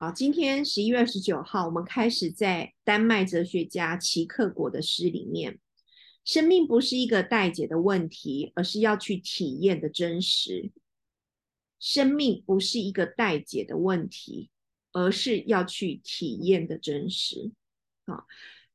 [0.00, 5.58] 好，今天十一月二十九号，我们开始在丹麦哲学家齐克果的诗里面，
[6.24, 10.70] 生命不是一个待解的问题，而是要去体验的真实。
[11.80, 14.50] 生命不是一个待解的问题，
[14.92, 17.50] 而是要去体验的真实。
[18.04, 18.22] 啊，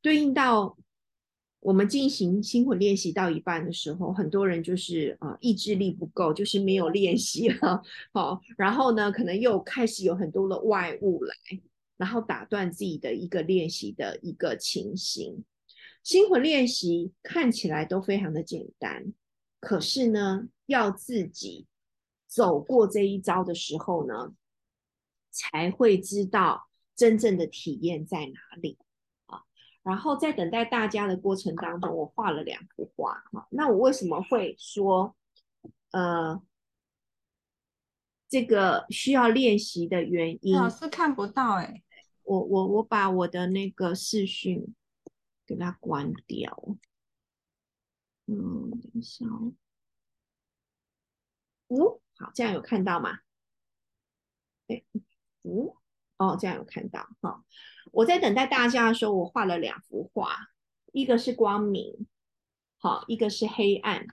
[0.01, 0.77] 对应到。
[1.64, 11.34] 我们进行心魂练习到一半的时候，很多人就是啊意志力不够，就是没有练习了，好，然后呢，可能又开始有很多的外物来，
[11.96, 15.43] 然后打断自己的一个练习的一个情形。
[16.04, 19.14] 心魂练习看起来都非常的简单，
[19.61, 21.65] 可是呢，要自己
[22.28, 24.34] 走过这一招的时候呢，
[25.32, 28.78] 才会知道真正的体验在哪里。
[29.83, 33.22] 然后在等待大家的过程当中，我画了两幅画。
[33.33, 35.14] 哈，那我为什么会说，
[35.92, 36.42] 呃，
[38.30, 40.56] 这个需要练习的原因？
[40.56, 41.84] 老师看不到哎，
[42.23, 44.73] 我我我把我的那个视讯
[45.45, 46.78] 给它关掉。
[48.28, 49.54] 嗯，等一下哦。
[51.67, 53.20] 哦，好，这样有看到吗？
[54.67, 54.81] 哎，
[55.42, 55.76] 哦。
[56.24, 57.44] 哦，这样有看到哈。
[57.92, 60.38] 我在等待大家的时候，我画了两幅画，
[60.94, 62.08] 一个是光明，
[62.78, 64.08] 好，一个是黑暗。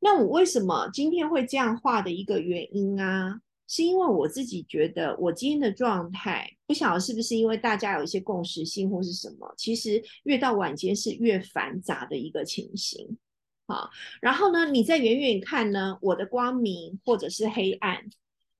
[0.00, 13.18] 那我为什么今天会这样画的一个原因啊，是因为我自己觉得我今天的状态，不晓得是不是因为大家有一些共识性或是什么，其实越到晚间是越繁杂的一个情形。
[13.66, 18.04] 好，然后呢，你在远远看呢，我的光明或者是黑暗，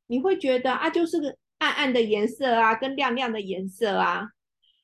[0.06, 1.36] 你会觉得啊，就是个。
[1.74, 4.28] 暗暗的颜色啊，跟亮亮的颜色啊，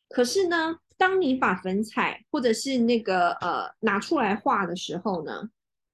[0.09, 5.51] 可是呢，当你把粉彩或者是那个呃拿出来画的时候呢，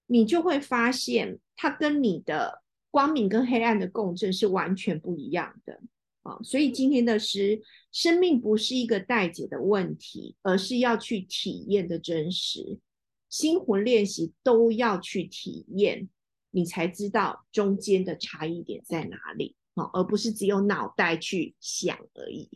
[0.06, 5.80] 你就会发现它跟你的光明跟黑暗的共振是完全不一样的
[6.22, 6.38] 啊。
[6.42, 7.60] 所以今天的诗，
[7.92, 12.80] 生命不是一个待解的问题，而是要去体验的真实。
[13.28, 16.08] 心魂练习都要去体验，
[16.52, 19.54] 你才知道中间的差异点在哪里。
[19.76, 22.50] 哦，而不是只有脑袋去想而已。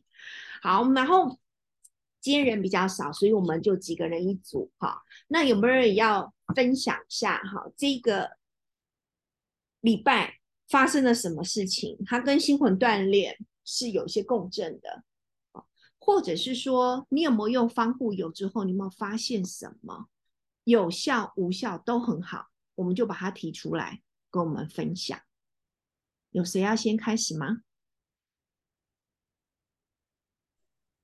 [0.61, 1.39] 好，然后
[2.21, 4.71] 今天人比较少，所以我们就几个人一组。
[4.79, 7.39] 哈，那有没有人要分享一下？
[7.39, 8.33] 哈，这个
[9.81, 11.97] 礼拜发生了什么事情？
[12.05, 15.05] 它跟心魂锻炼是有些共振的。
[16.03, 20.07] 或者是说，你有没有用方固油之后，你有没有发现什么
[20.65, 22.47] 有效、无效都很好？
[22.75, 25.21] 我们就把它提出来跟我们分享。
[26.31, 27.63] 有谁要先开始吗？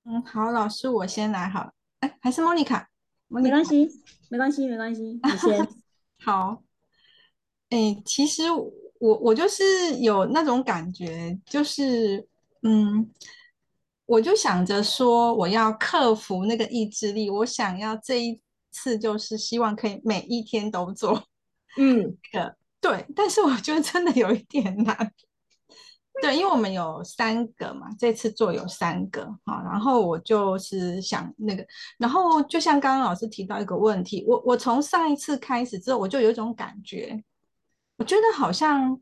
[0.04, 1.72] 嗯，好，老师，我先来好了。
[1.98, 2.88] 哎，还是莫妮卡？
[3.28, 3.88] 没关系，
[4.30, 5.68] 没关系，没关系，你先。
[6.22, 6.62] 好。
[7.70, 12.28] 哎，其实我我就是有那种感觉，就是
[12.62, 13.12] 嗯，
[14.04, 21.26] 我就想着说，我要克服那个意志力，我想要这一次就是希望可以每一天都做。
[21.76, 22.56] 嗯， 个。
[22.80, 25.12] 对，但是我觉得真的有一点难。
[26.22, 31.62] 对，因为我们有三个嘛，这次做有三个哈，然后我就是想那个，
[31.98, 37.22] 然后就像刚刚老师提到一个问题，我我从上一次开始之后，我就有一种感觉，
[37.98, 38.98] 我觉得好像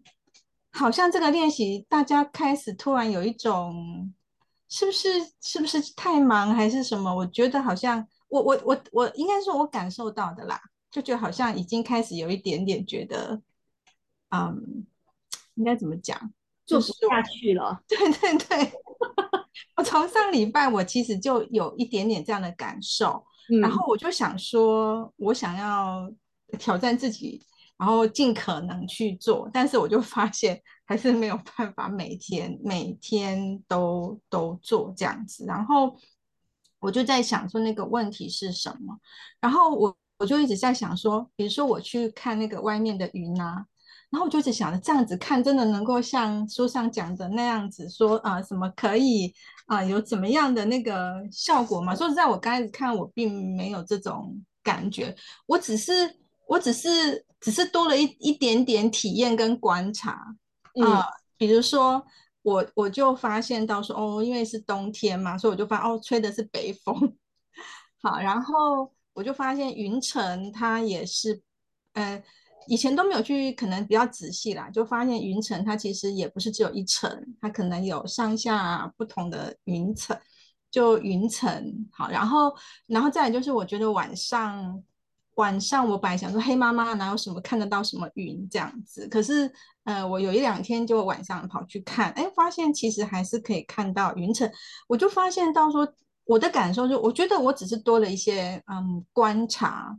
[0.72, 4.12] 好像这个练习，大家开始突然有一种，
[4.68, 5.08] 是不是
[5.40, 7.14] 是不是太忙还是什么？
[7.14, 10.60] 我觉得好像我我我我应该说我感受到的啦，
[10.90, 13.40] 就觉得好像已经开始有一点点觉得。
[14.34, 14.86] 嗯，
[15.54, 16.18] 应该怎么讲？
[16.66, 17.78] 做不下去了。
[17.86, 18.72] 对 对对，
[19.76, 23.22] 我从上礼拜我其实就有一点点这样的感受，
[23.60, 26.10] 然后我就想说，我想要
[26.58, 27.44] 挑战自己，
[27.76, 35.44] 然后尽可能去做，但是我就发现还是没有办法每天每天都都做这样子。
[35.44, 35.94] 然后
[36.80, 38.98] 我就在想说，那个问题是什么？
[39.38, 43.66] 然后我我就一直在想说，比如说我去看那个外面的云啊。
[44.14, 49.34] 然后我就在想着，这样子看真的能够像书上讲的那样子说啊，什么可以
[49.66, 51.96] 啊，有怎么样的那个效果吗？
[51.96, 55.12] 说实在，我刚开始看我并没有这种感觉，
[55.46, 55.92] 我只是
[56.46, 60.12] 我只是只是多了一一点点体验跟观察
[60.86, 62.00] 啊，比如说
[62.42, 66.94] 我我就发现到说哦，因为是冬天嘛，所以我就发哦，吹的是北风，
[68.00, 71.42] 好，然后我就发现云层它也是，
[71.94, 72.22] 嗯。
[72.66, 80.18] 以前都没有去，可能比较仔细啦，就发现云层它其实也不是只有一层，它可能有上下不同的云层，
[80.70, 82.54] 就云层好，然后
[82.86, 84.82] 然后再来就是我觉得晚上
[85.34, 89.50] 晚上我本来想说，黑妈妈哪有什么看得到什么云这样子，可是
[89.84, 94.50] 呃，我有一两天就晚上跑去看，哎，发现其实还是可以看到云层，
[94.86, 95.86] 我就发现到说，
[96.24, 99.98] 我的感受就，我觉得我只是多了一些嗯观察。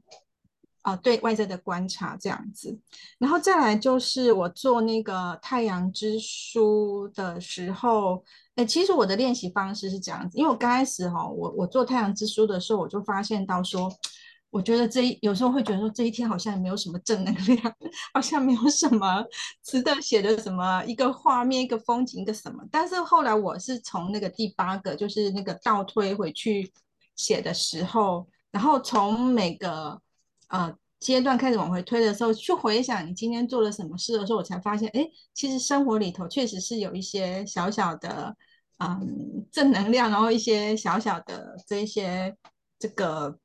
[0.85, 2.79] 啊，对外在的观察这样子，
[3.17, 8.23] 然后再来就是我做那个太阳之书的时候，
[8.53, 13.91] 哎，其实我的练习方式是这样子，因为我刚开始哈，我我做太阳之书的时候，我就发现到说，
[14.51, 17.75] 我觉得这一有时候会觉得说这一天好像也没有什么正能量，
[18.13, 19.25] 好像没有什么
[19.63, 26.71] 值得写的什么一个画面、一个风景、一个什么，但是后来我是从那个第八个，就是那个倒推回去
[27.15, 29.99] 写的时候，然后从每个。
[30.49, 38.35] 呃，阶段开始往回推的时候，去回想你今天做了什么事的时候，我才发现，哎，其实生活里头确实是有一些小小的，
[38.79, 42.35] 嗯，正能量，然后一些小小的这一些
[42.79, 43.37] 这个，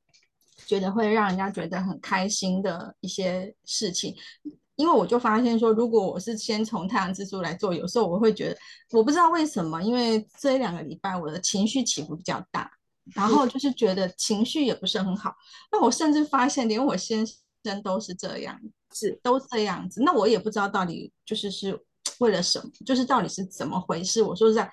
[0.66, 4.14] 觉得会让人家觉得很开心的一些事情。
[4.76, 8.58] 因为我就发现说，如果我是先从太阳之柱来做，有时候我会觉得，
[8.92, 12.70] 我不知道为什么，因为这一两个礼拜我的情绪起伏比较大。
[13.14, 15.34] 然后就是觉得情绪也不是很好，
[15.72, 17.26] 那我甚至发现连我先
[17.64, 18.60] 生都是这样
[18.90, 20.02] 子，都这样子。
[20.02, 21.78] 那我也不知道到底就是是
[22.18, 24.22] 为了什么，就是到底是怎么回事。
[24.22, 24.70] 我说实在，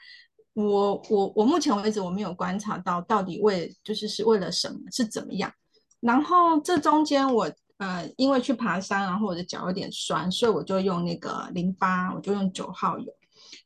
[0.54, 5.52] 我我我目前为止我没有观察到到底为就是是为了什么，是怎么样。
[6.00, 13.12] 然后这中间我呃因为去爬山，然后我的脚有点酸，所以我就用那个淋巴，我就用九号油。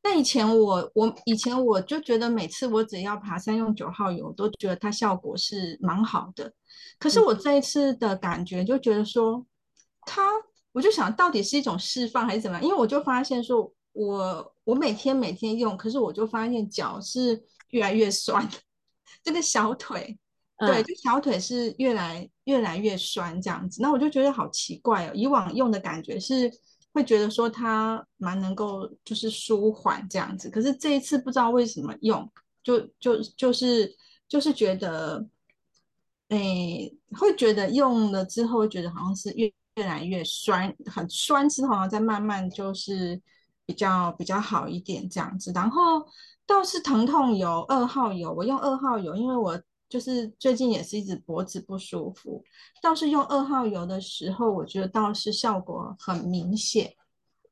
[0.03, 6.51] 那以前我我以前我就觉得每次我只要爬山用九号油，都觉得它效果是蛮好的。
[6.97, 9.45] 可是我这一次的感觉就觉得说，
[10.07, 10.23] 它
[10.71, 12.65] 我就想到底是一种释放还是怎么样？
[12.65, 18.49] 因为我就发现说，我我每天每天用，可是我就发现脚是越来越酸，
[19.23, 20.17] 这个小腿，
[20.57, 23.83] 对，就小腿是越来越来越酸这样子。
[23.83, 26.51] 那我就觉得好奇怪哦，以往用的感觉是。
[26.93, 32.29] 会觉得说它蛮能够就是舒缓这样子，可是这一次不知道为什么用，
[32.63, 33.95] 就就就是
[34.27, 35.25] 就是觉得，
[36.29, 43.21] 诶，会觉得用了之后觉得好像是越越来越酸，很酸之后再慢慢就是
[43.65, 45.51] 比较比较好一点这样子。
[45.53, 46.05] 然后
[46.45, 49.61] 倒是疼痛油二号油，我用二号油，因为我。
[49.91, 52.41] 就是最近也是一直脖子不舒服，
[52.81, 56.93] 倒是用二号油的时候，我觉得倒是效果很明显。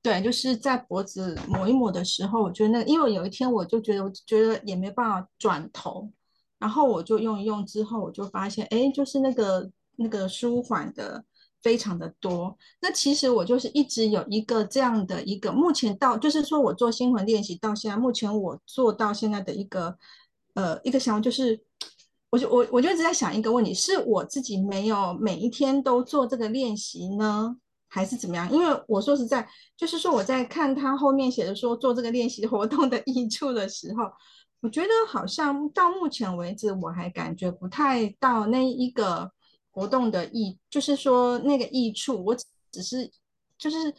[0.02, 6.10] 对，就是在脖子抹一抹的时候，我觉得那因为有一天我就觉得，我觉得也没办法转头，
[6.58, 11.22] 然后我就用一用之后，我就发现，哎，就是那个那个舒缓的
[11.62, 12.58] 非常的多。
[12.82, 19.98] 那其实我就是一直有一个这样的一个，目前到就是说我做心魂练习到现在，目前我做到现在的一个
[20.54, 21.60] 呃一个想法就是。
[22.30, 27.56] 我就我我就一直在想一个问题，是我自己没有每一天都做这个练习呢，
[27.88, 28.52] 还是怎么样？
[28.52, 34.04] 因为我说实在，就是说我在看他后面写的说做这个练习活动的益处的时候，
[34.62, 39.32] 我觉得好像到目前为止我还感觉不太到那一个
[39.72, 42.36] 活动的益，就是说那个益处，我
[42.72, 43.12] 只是
[43.58, 43.94] 就是。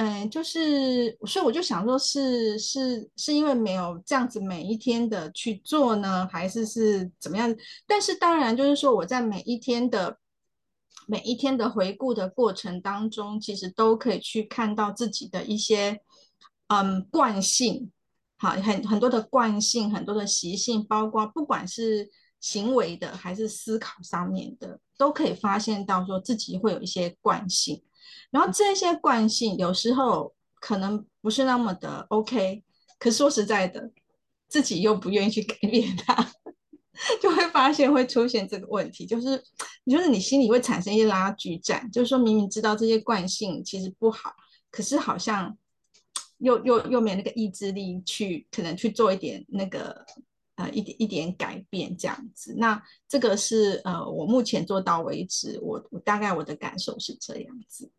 [0.00, 7.52] 嗯，就是，所以我就想说，是是是因为没有这样子每一天的去做呢，还是是怎么样？
[7.84, 10.16] 但是当然，就是说我在每一天的
[11.08, 16.00] 每一天的回顾的过程当中，其实都可以去看到自己的一些
[16.68, 17.90] 嗯惯性，
[18.36, 27.82] 好，很很多的惯性，很多的习性，包括不管是行为的还是思考上面的，都可以发现到说自己会有一些惯性。
[28.30, 32.62] 然后这些惯性有时候可能不是那么的 OK，
[32.98, 33.90] 可说实在的，
[34.48, 36.32] 自己又不愿意去改变它，
[37.22, 39.42] 就会发现会出现这个问题，就是
[39.84, 44.34] 你就是你心里会产生一些拉锯战，就是说明明知道这些惯性其实不好，
[44.70, 45.56] 可是好像
[46.38, 50.04] 又又又没那个意志力去可能去做一点那个
[50.56, 52.54] 呃一点一点改变这样子。
[52.58, 57.90] 那这个是呃我目前做到为止，我我大概我的感受是这样子。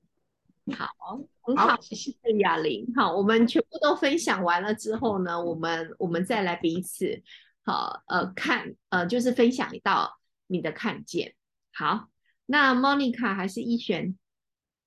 [0.77, 2.85] 好，很好，谢谢雅玲。
[2.95, 7.23] 好，我们全部都分享完了之后呢，我们我们再来彼此
[7.63, 11.33] 好呃看呃就是分享一道你的看见。
[11.73, 12.09] 好，
[12.45, 14.15] 那 Monica 还是一璇？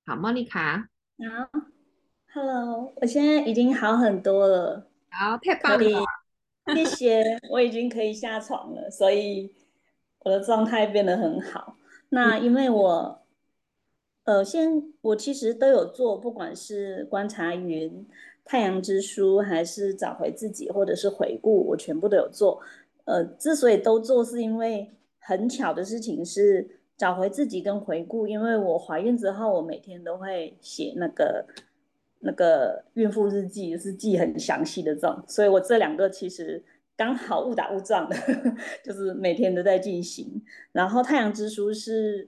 [0.05, 0.85] 好，Monica。
[1.17, 1.49] 好
[2.33, 4.89] ，Hello，我现在已经好很多了。
[5.09, 6.05] 好，太棒了，
[6.73, 9.53] 谢谢，我已经可以下床了，所以
[10.19, 11.77] 我的状态变得很好。
[12.07, 13.22] 那因为我。
[14.25, 18.07] 呃，先我其实都有做，不管是观察云、
[18.45, 22.61] 太阳之书，还是找回自己，或者是回顾，我全部都有做。
[23.05, 24.89] 呃，之所以都做，是因为
[25.19, 26.65] 很巧的事情是，
[26.97, 31.45] 找回自己跟回顾，因为我怀孕之后，我每天都会写那个
[32.19, 36.63] 那个孕妇日记，是记很详细的这种，所以我这两个其实
[36.95, 38.15] 刚好误打误撞的，
[38.85, 40.41] 就是每天都在进行。
[40.71, 42.25] 然后太阳之书是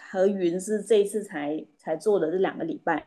[0.00, 3.06] 和云是这一次才才做的这两个礼拜，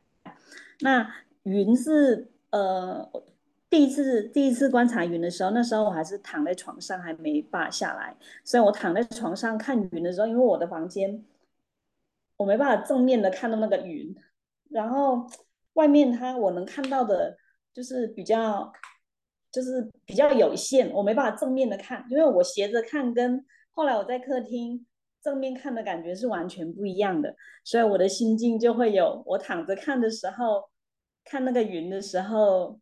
[0.82, 1.14] 那
[1.44, 3.10] 云是呃。
[3.68, 8.16] 第一次第一次观察云的时候，那时候我还是躺在床上，还没法下来。
[8.42, 11.26] 所以我躺在床上看云的时候，因为我的房间
[12.38, 14.16] 我没办法正面的看到那个云，
[14.70, 15.28] 然后
[15.74, 17.38] 外面它我能看到的
[17.74, 18.72] 就是比较
[19.52, 24.86] 就是比较有限，我没办法正面的看，因为我斜着看跟后来我在客厅
[25.26, 30.70] 正面看的感觉是完全不一样的，所以我的心境就会有我躺着看的时候，
[31.24, 32.80] 看那个云的时候。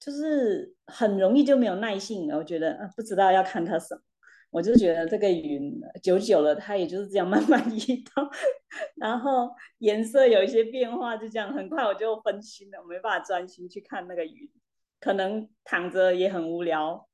[0.00, 4.00] 就是很容易就没有耐性了，我觉得不知道要看它什么，
[4.48, 8.24] 我就觉得这个云久久了，它也就是这样慢慢移动，
[8.94, 14.48] 然后颜色有一些变化，就这样很快我就分心了，我没办法专心去看那个云，
[15.00, 17.07] 可能躺着也很无聊，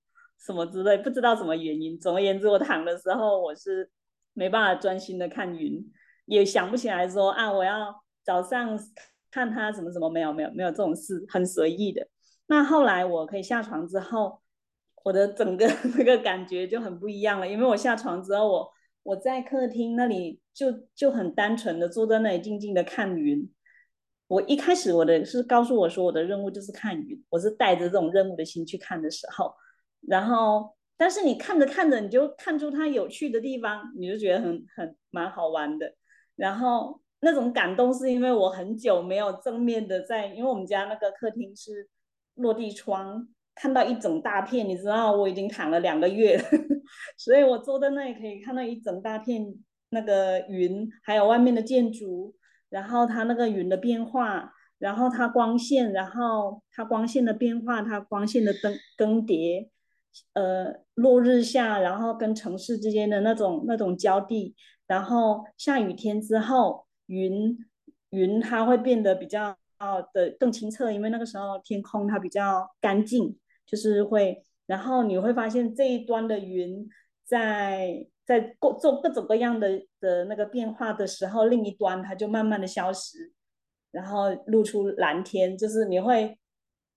[0.45, 1.99] 什么之类，不知道什么原因。
[1.99, 3.91] 总而言之，我躺的时候我是
[4.35, 5.83] 没办法专心的看云，
[6.27, 8.79] 也想不起来说啊，我要早上
[9.31, 12.07] 看它什么什么，没有没有没有这种事，很随意的。
[12.47, 14.43] 那后来我可以下床之后，
[15.03, 17.49] 我的整个 那个感觉就很不一样了。
[17.49, 18.73] 因为我下床之后，我
[19.03, 23.51] 我在客厅那里就就很单纯的坐在那里静静的看云。
[24.27, 29.55] 我一开始我的是告诉我说我的任务就是看云，我是带着这种任务的心去看的时候，
[30.09, 35.95] 然后但是你看着看着你就看出它有趣的地方，你就觉得很很蛮好玩的。
[36.37, 41.89] 然后那种感动是因为我很久没有正面的在，因为我们家那个客厅是。
[42.37, 46.43] 落地窗看到一整大片，你知道我已经躺了两个月了，
[47.17, 49.55] 所以我坐在那里可以看到一整大片
[49.91, 52.35] 那个云，还有外面的建筑，
[52.71, 59.69] 然后它那个云的变化，然后它光线，然后它光线的变化，它光线的更更迭，
[60.35, 64.55] 呃，落日下，然后跟城市之间的那种那种交地，
[64.87, 67.59] 然后下雨天之后，云
[68.11, 69.57] 云它会变得比较。
[70.15, 76.89] 的更清澈，因为那个时候天空它比较干净，就是会，然后你会发现这一端的云
[77.23, 83.31] 在在各做各种各样的的那个变化的时候，另一端它就慢慢的消失，
[83.91, 86.39] 然后露出蓝天，就是你会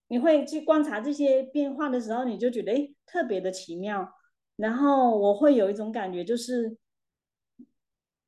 [0.08, 4.10] 你会去观察这些变化的时候，你就觉得哎特别的奇妙，
[4.56, 6.78] 然后我会有一种感觉，就是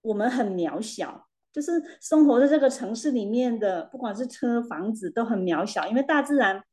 [0.01, 1.25] 我们很渺小。
[1.51, 6.63] 就是生活在这个城市里面的，不管是车房子都很渺小，因为大自然，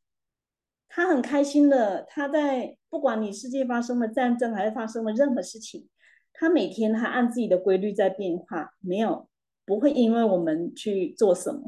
[0.87, 5.89] 它很开心的，它在不管你世界发生了战争还是发生了任何事情，
[6.35, 9.27] 它每天它按自己的规律在变化，没有
[9.65, 11.63] 不会因为我们去做什么。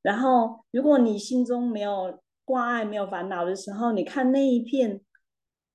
[0.00, 5.00] 然后，如果你心中没有挂碍、没有烦恼的时候，你看那一片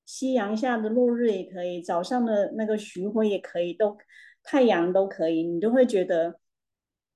[0.06, 3.96] 夕阳下的落日也可以，早上的那个徐辉也可以，都
[4.42, 6.38] 太阳都可以，你就会觉得。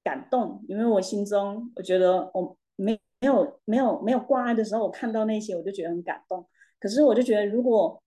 [0.05, 6.47] 感动，因为我心中我觉得我没没有没有没有挂碍的时候，我看到那些我就觉得很感动。
[6.79, 8.03] 可是我就觉得，如果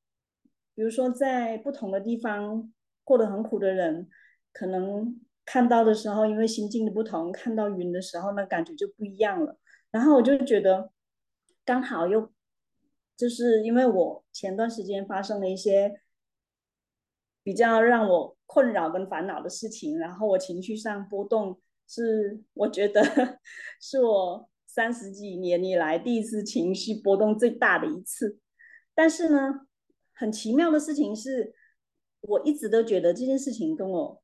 [0.76, 2.72] 比如说在不同的地方
[3.04, 4.08] 过得很苦的人，
[4.54, 9.58] 可能看到的时候，因为心境的不同，看到云的时候，那感觉就不一样了。
[9.90, 10.92] 然后我就觉得，
[11.68, 12.32] 刚好又
[13.18, 16.00] 就是因为我前段时间发生了一些
[17.44, 21.60] 比较让我困扰跟烦恼的事情，然后我情绪上波动。
[21.90, 23.02] 是我觉得
[23.80, 28.38] 是我三十几年以来第一次情绪波动最大的一次，
[28.94, 29.66] 但是呢，
[30.14, 31.56] 很奇妙的事情是，
[32.20, 34.22] 我一直都觉得这件事情跟我，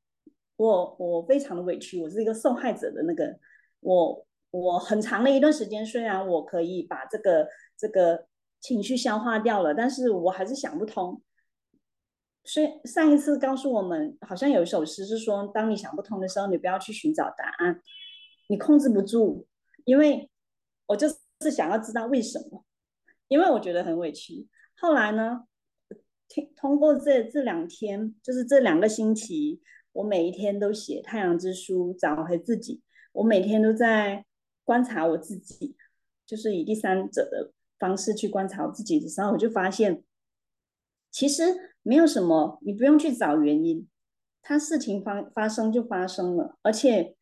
[0.57, 3.39] 我我非常的委屈，我是一个受害者的那个，
[3.79, 8.27] 我我很长的一段时间，虽然我可以把这个这个
[8.59, 11.19] 情绪消化掉了，但是我还是想不通。
[12.43, 17.81] 所以上一次告诉我们，好像有一首诗是说，当你想不通的时候，你不要去寻找答案，
[18.47, 19.47] 你控制不住。
[19.85, 20.29] 因为
[20.85, 22.63] 我就是想要知道为什么，
[23.29, 24.47] 因为我觉得很委屈。
[24.75, 25.47] 后来呢，
[26.27, 29.61] 听通过这这两天，就是这两个星期，
[29.93, 32.83] 我每一天都写《太阳之书》，找回自己。
[33.13, 34.25] 我每天都在
[34.63, 35.75] 观察我自己，
[36.25, 40.03] 就是以第三者的方式去观察我自己的时候，我就发现，
[41.11, 41.71] 其实。
[41.85, 43.85] 没有什么，你不用去找原因，
[44.41, 46.57] 它事情发发生就发生了。
[46.61, 47.17] 而且，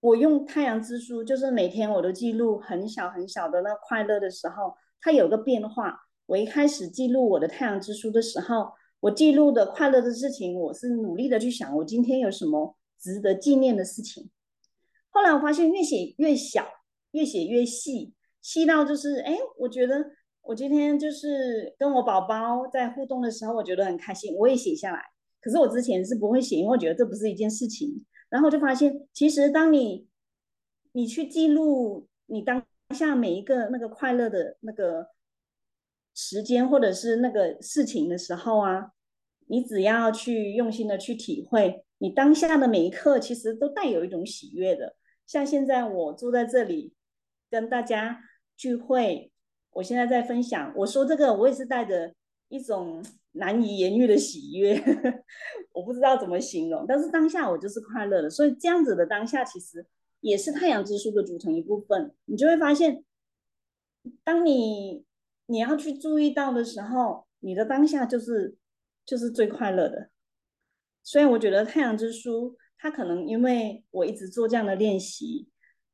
[0.00, 5.96] 我用太阳之书，就是每天我都记录很小很小的那快乐的时候，它有个变化。
[6.26, 14.28] 我一开始记录我的太阳之书的时候，我记录的快乐的事情，我是努力的去想，我今天有什么值得纪念的事情。
[15.12, 16.66] 后来我发现越写越小，
[17.12, 20.04] 越写越细，细到就是，哎，我觉得
[20.40, 25.02] 我今天就是跟我宝宝在互动的时候，我觉得很开心，我也写下来。
[25.40, 28.04] 可是我之前是不会写，因为我觉得这不是一件事情。
[28.30, 30.08] 然后就发现，其实当你
[30.92, 32.64] 你去记录你当
[32.94, 35.08] 下每一个那个快乐的那个
[36.14, 38.92] 时间，或者是那个事情的时候啊，
[39.48, 44.96] 你只要去用心的去体会，你当下的每一刻其实都带有一种喜悦的。
[45.32, 46.92] 像现在我坐在这里
[47.48, 48.22] 跟大家
[48.54, 49.32] 聚会，
[49.70, 52.12] 我现在在分享，我说这个我也是带着
[52.48, 54.78] 一种难以言喻的喜悦，
[55.72, 59.86] 我不知道怎么形容，但是当下我就是快乐的，所以这样子的当下其实
[60.20, 62.14] 也是太阳之书的组成一部分。
[62.26, 63.02] 你就会发现，
[64.22, 65.02] 当你
[65.46, 68.54] 你要去注意到的时候，你的当下就是
[69.06, 70.10] 就是最快乐的。
[71.02, 72.58] 所以我觉得太阳之书。
[72.82, 75.48] 他可能因为我一直做这样的练习，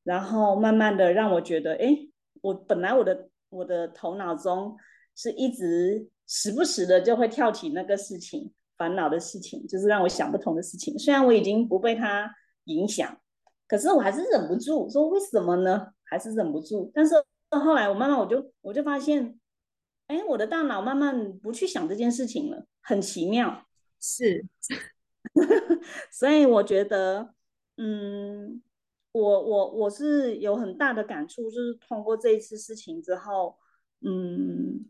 [0.05, 1.95] 然后慢慢的让我觉得，哎，
[2.41, 4.75] 我本来我的我的头脑中
[5.15, 10.99] 是一直时不时的就会跳起那个事情，烦恼的事情，就是让我想不通的事情。
[10.99, 13.21] 虽然我已经不被它影响，
[13.69, 15.89] 可是我还是忍不住说为什么呢？
[16.05, 16.91] 还是忍不住。
[16.95, 17.15] 但是
[17.51, 19.39] 后来我慢慢我就我就发现，
[20.07, 23.67] 哎，我的大脑慢慢不去想这件事情了，很奇妙，
[24.01, 24.47] 是。
[26.11, 27.35] 所以我觉得，
[27.77, 28.63] 嗯，
[29.13, 33.57] 我我我是有很大的感触，就是通过这一次事情之后，
[34.01, 34.87] 嗯，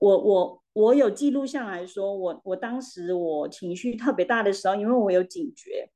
[0.00, 5.90] 我我我有记录下来说，我我当时我情绪特别大的时候，因为我有警觉，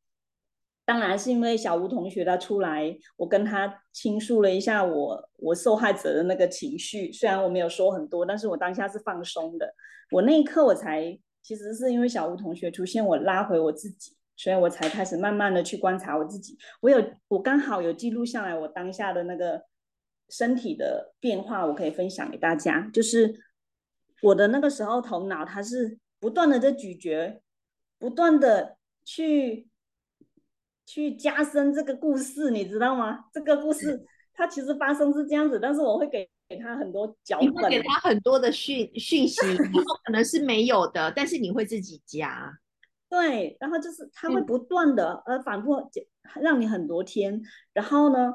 [0.85, 9.75] 当然是因为小吴同学他出来，我跟他倾诉了一下我我受害者的那个情绪，虽然我没有说很多，但是我当下是放松的，
[10.11, 11.19] 我那一刻我才。
[11.43, 16.57] 其实是因为小吴同学出现，我拉回我自己，所以我才开始慢慢的去观察我自己。
[16.81, 19.65] 我有，我刚好有记录下来我当下的那个
[20.29, 22.89] 身体的变化，我可以分享给大家。
[22.93, 23.41] 就是
[24.23, 27.43] 我的那个时候头脑它是不断的在咀嚼，
[27.99, 29.69] 不断的去
[30.87, 33.25] 去加深这个故事，你知道吗？
[33.33, 36.29] 这个故事它其实发生是这样子，但是我会给。
[36.51, 39.39] 给他很多脚本，你会给他很多的讯讯息，
[39.73, 42.53] 然后可能是没有的，但是你会自己加。
[43.09, 45.89] 对，然后就是他会不断的呃反复
[46.41, 47.41] 让你很多天，
[47.73, 48.35] 然后呢，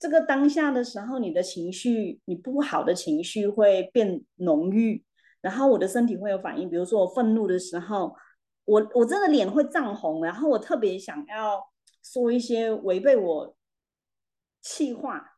[0.00, 5.04] 这个当下的时候，你的情绪，你不好的情绪会变浓郁，
[5.40, 8.16] 然后我的身体会有反应，比如说我愤怒的时候，
[8.64, 11.60] 我我真的脸会涨红，然后我特别想要
[12.02, 13.56] 说一些违背我
[14.60, 15.33] 气话。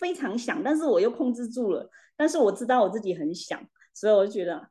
[0.00, 1.88] 非常想，但是我又控制住了。
[2.16, 3.60] 但是我知道我自己很想，
[3.94, 4.68] 所以我就觉得，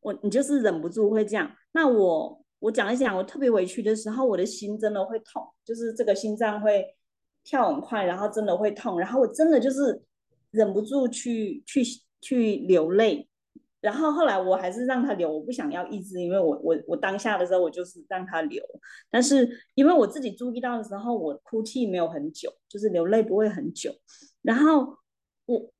[0.00, 1.54] 我你就是忍不住会这样。
[1.72, 6.96] 那我我讲一讲，我特别委屈的时候，我的心真的会痛，就是这个心脏会
[7.44, 10.02] 跳很快，然后真的会痛，然后我真的就是
[10.50, 11.82] 忍不住去去
[12.20, 13.28] 去流泪。
[13.82, 18.62] 然后后来我还是让他流，我不想要抑制，因为我我我当下的时候我就是让他流，
[19.10, 23.92] 但是因为我自己注意到的时候，我哭泣没有很久，就是流泪不会很久。
[24.40, 24.96] 然后
[25.46, 25.72] 我，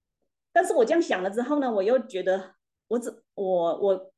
[0.53, 2.55] 但是我这样想了之后呢，我又觉得
[2.89, 4.13] 我只我我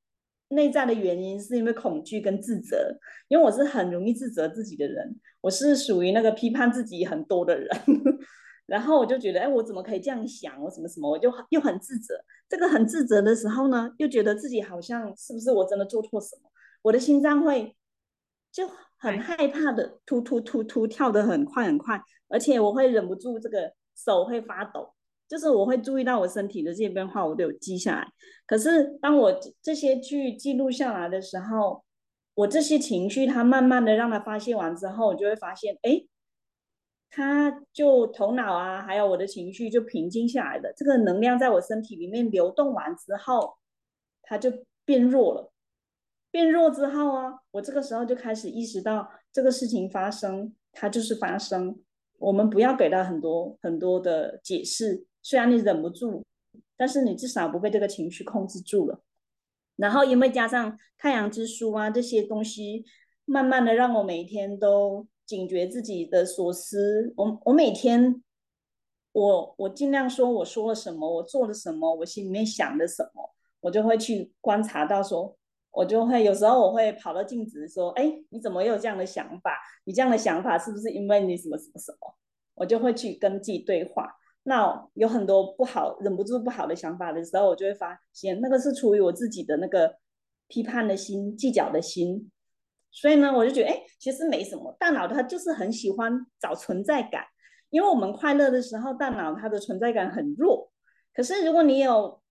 [0.48, 7.68] 内在的原因是因为恐惧跟自责，因为我是很容易自责自己的人，我是属于那个批判自己很多的人。
[8.66, 10.58] 然后我就觉得，哎，我怎么可以这样想？
[10.62, 12.14] 我什么什么，我就又很自责。
[12.48, 16.50] 这个很自责的时候呢，又觉得自己好像是不是我真的做错什么？
[16.80, 17.76] 我的心脏会
[18.50, 24.94] 就很害怕的突突突突跳得很快很快，而且我会忍不住这个手会发抖，
[25.28, 28.08] 就是我会注意到我身体的这些变化，我都有记下来。
[28.46, 31.84] 可是当我这些去记录下来的时候，
[32.34, 36.06] 我这些情绪它慢慢的让它发泄完之后，我就会发现，哎。
[37.14, 40.72] 他就头脑啊，还有我的情绪就平静下来了。
[40.76, 43.56] 这个能量在我身体里面流动完之后，
[44.20, 44.52] 它就
[44.84, 45.52] 变弱了。
[46.32, 51.80] 变弱之后啊，我这个时候就开始意识到这个事情发生，它就是发生。
[52.18, 56.24] 我们不要给他很多很多的解释，虽然你忍不住，
[56.76, 59.00] 但是你至少不被这个情绪控制住了。
[59.76, 62.84] 然后因为加上太阳之书啊这些东西，
[63.24, 65.06] 慢慢的让我每天都。
[65.26, 68.22] 警觉自己的所思，我我每天，
[69.12, 75.36] 我我尽量说我说了什么，我做了什么，我心里面想的什么，我就会去观察到，说
[75.70, 79.58] 我就会有时候我会跑到镜子说，哎，你怎么有这样的想法？
[79.84, 82.14] 你这样的想法是不是因为你什么什么什么？
[82.54, 84.14] 我就会去跟自己对话。
[84.44, 89.96] 那有很多不好，忍不住不好的想法的时候，我就会发现那个是出于我自己的那个
[90.48, 92.30] 批判的心、计较的心。
[92.96, 94.74] 所以呢，我就觉得，哎，其实没什么。
[94.78, 97.24] 大脑它就是很喜欢找存在感，
[97.70, 100.70] 因为我们快乐的时候，大脑它的存在感很弱。
[101.12, 102.22] 可是如果你有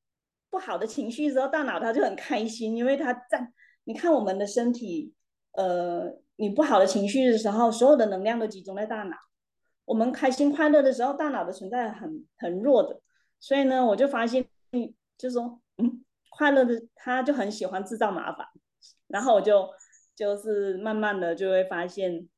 [0.50, 3.52] 不好的情绪的时候，大脑它就很开心，因为它在
[3.84, 5.14] 你看我们的身体，
[5.52, 9.18] 呃，你不好的情绪的时候，所有的能量都集中在大脑。
[9.84, 13.02] 我们开心快乐的时候，大脑的存在很很弱的。
[13.42, 18.48] 所以呢，我就发现，嗯就说，嗯，快乐的他就很喜欢制造麻烦，
[19.08, 19.68] 然后我就。
[20.16, 22.30] 就是慢慢的就会发现，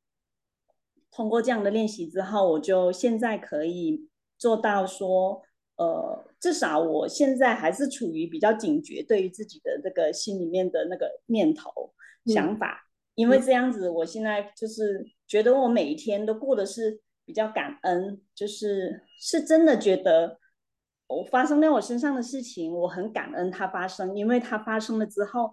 [1.10, 4.08] 通过这样的练习之后，我就现在可以
[4.38, 5.42] 做到说，
[5.76, 11.92] 呃，至少我现在还是处于比较警觉，对于自己的这个心里面的那个念头、
[12.24, 20.38] 想法，因为这样子，我现在就是觉得我每一天都过的是比较感恩，就是是真的觉得
[21.08, 25.52] 我发生在我身上的事情，我很感恩它发生，因为它发生了之后。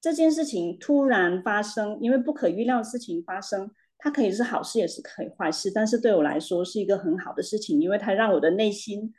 [0.00, 5.70] 这件事情突然发生，因为不可预料的事情发生，它可以是好事，也是可以坏事。
[5.74, 9.12] 但是对我来说是一个很好的事情，因为它让我的内心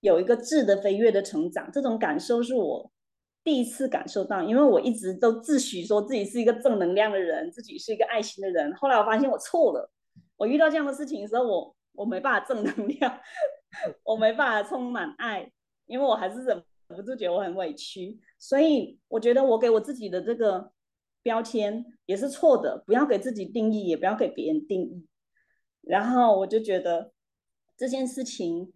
[0.00, 1.70] 有一个质的飞跃的成长。
[1.72, 2.90] 这种感受是我
[3.44, 8.74] 第一次感受到，因为我一直都自诩说自己是一个正能量的人，自己是一个爱心的人。
[8.74, 9.90] 后来我发现我错了，
[10.36, 13.20] 我遇到这样的事情的时候，我我没办法正能量，
[14.02, 15.50] 我没办法充满爱，
[15.86, 16.60] 因为我还是忍
[16.96, 18.18] 不住觉得我很委屈。
[18.38, 20.72] 所以我觉得我给我自己的这个
[21.22, 25.06] 标签也是错的，不要给自己定义，也不要给别人定义。
[25.82, 27.12] 然后我就觉得
[27.76, 28.72] 这件事情，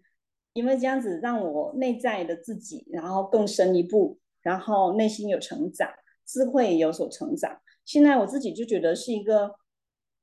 [0.53, 5.89] 因为这样子让我内在的自己，然后更深一步，然后内心有成长，
[6.25, 7.61] 智慧有所成长。
[7.83, 9.55] 现在我自己就觉得是一个，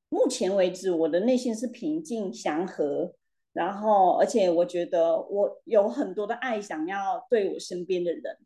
[0.09, 3.15] 目前为止我的内心是平静祥和，
[3.53, 8.39] 然后而且我觉得我有很多的爱想要对我身边的人。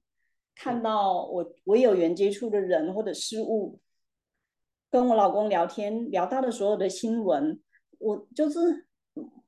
[0.58, 3.78] 看到我我有缘接触的人或者事物，
[4.90, 7.60] 跟我老公聊天聊到的所有的新闻，
[7.98, 8.86] 我就是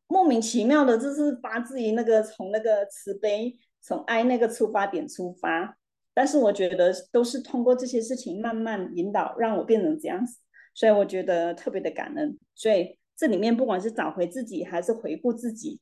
[0.06, 5.78] 莫名其妙的，就是发自于那个从那个慈悲、从爱那个出发点出发。
[6.12, 10.38] 但是我觉得都是通过这些事情慢慢引导，让我变成这样子，
[10.74, 12.36] 所以我觉得特别的感恩。
[12.54, 15.81] 所以这里面不管是找回自己还是回顾自己，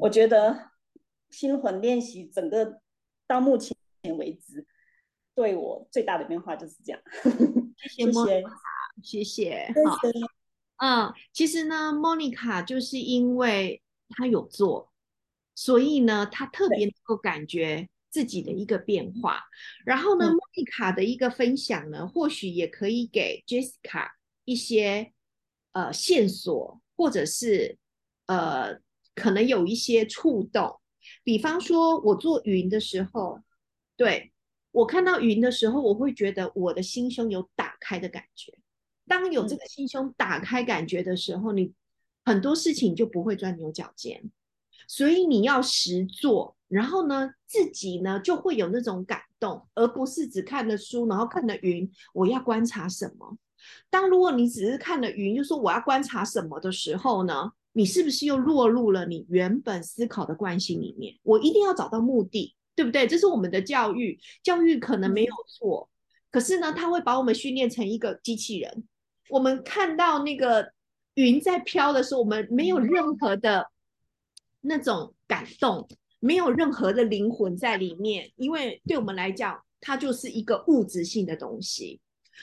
[0.00, 0.72] 我觉得
[1.30, 2.80] 心魂练习整个
[3.26, 3.74] 到目前。
[4.18, 4.66] 为止，
[5.34, 7.00] 对我最大的变化就是这样。
[7.78, 8.44] 谢谢，
[9.02, 9.96] 谢谢，好。
[10.76, 14.92] 嗯，其实呢，莫妮卡就是因为她有做，
[15.54, 19.40] 所以呢，她特别能够感觉自己的一个变化。
[19.86, 24.10] 然后呢，莫妮卡的一个分享呢，或许也可以给 Jessica
[24.44, 25.13] 一些
[25.74, 27.76] 呃线索，或者是
[28.26, 28.80] 呃
[29.14, 30.80] 可能有一些触动。
[31.22, 33.40] 比方说，我做云的时候。
[33.96, 34.32] 对
[34.72, 38.52] 我看到云的时候，我会觉得我的心胸有打开的感觉。
[39.06, 41.72] 当有这个心胸打开感觉的时候，你
[42.24, 44.32] 很多事情就不会钻牛角尖。
[44.88, 51.88] 所以你要实做，然后呢，自己呢就会有那种感动，而不是只看了书，然后看了云。
[52.12, 53.38] 我要观察什么？
[53.90, 57.52] 当如果你只是看了云，就说我要观察什么的时候呢？
[57.72, 61.14] 你是不是又落入了你原本思考的惯性里面？
[61.22, 62.54] 我一定要找到目的。
[62.76, 63.06] 对不对？
[63.06, 65.88] 这是我们的教育，教育可能没有错，
[66.32, 68.82] 可是呢，他会把我们训练成一个机器人。
[69.28, 70.72] 我们看到那个
[71.14, 73.70] 云在飘的时候，我们没有任何的
[74.62, 82.00] 那种感动，没有任何的灵魂在里面，因为对我们来讲，它就是一个物质性的东西。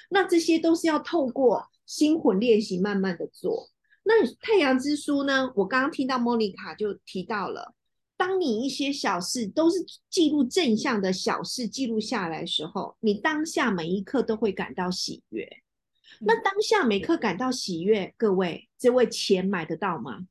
[0.10, 3.69] 那这些都是要透过心魂练习，慢慢的做。
[4.04, 5.51] 那太阳之书呢？
[5.56, 7.75] 我刚刚听到莫妮卡就提到了。
[8.17, 15.47] 当你一些小事都是记录正向的小事记录下来的时候，你当下每一刻都会感到喜悦。
[16.19, 20.27] 那当下每刻感到喜悦，各位，这位钱买得到吗？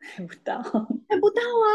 [0.00, 0.58] 买不到，
[1.08, 1.66] 买不到啊！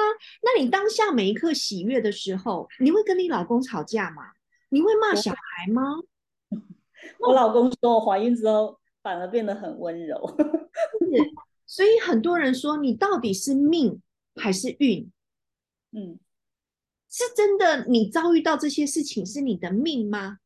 [0.41, 4.23] 那你当下每一刻喜悦的时候，你会跟你老公吵架吗？
[4.69, 6.01] 你会骂小孩吗？
[7.19, 10.35] 我老公说我怀孕之后反而变得很温柔。
[10.37, 11.31] 是，
[11.65, 14.01] 所以很多人说你到底是命。
[14.35, 15.11] 还是运，
[15.91, 16.17] 嗯，
[17.07, 17.85] 是真的？
[17.85, 20.39] 你遭遇到这些事情是你的命吗？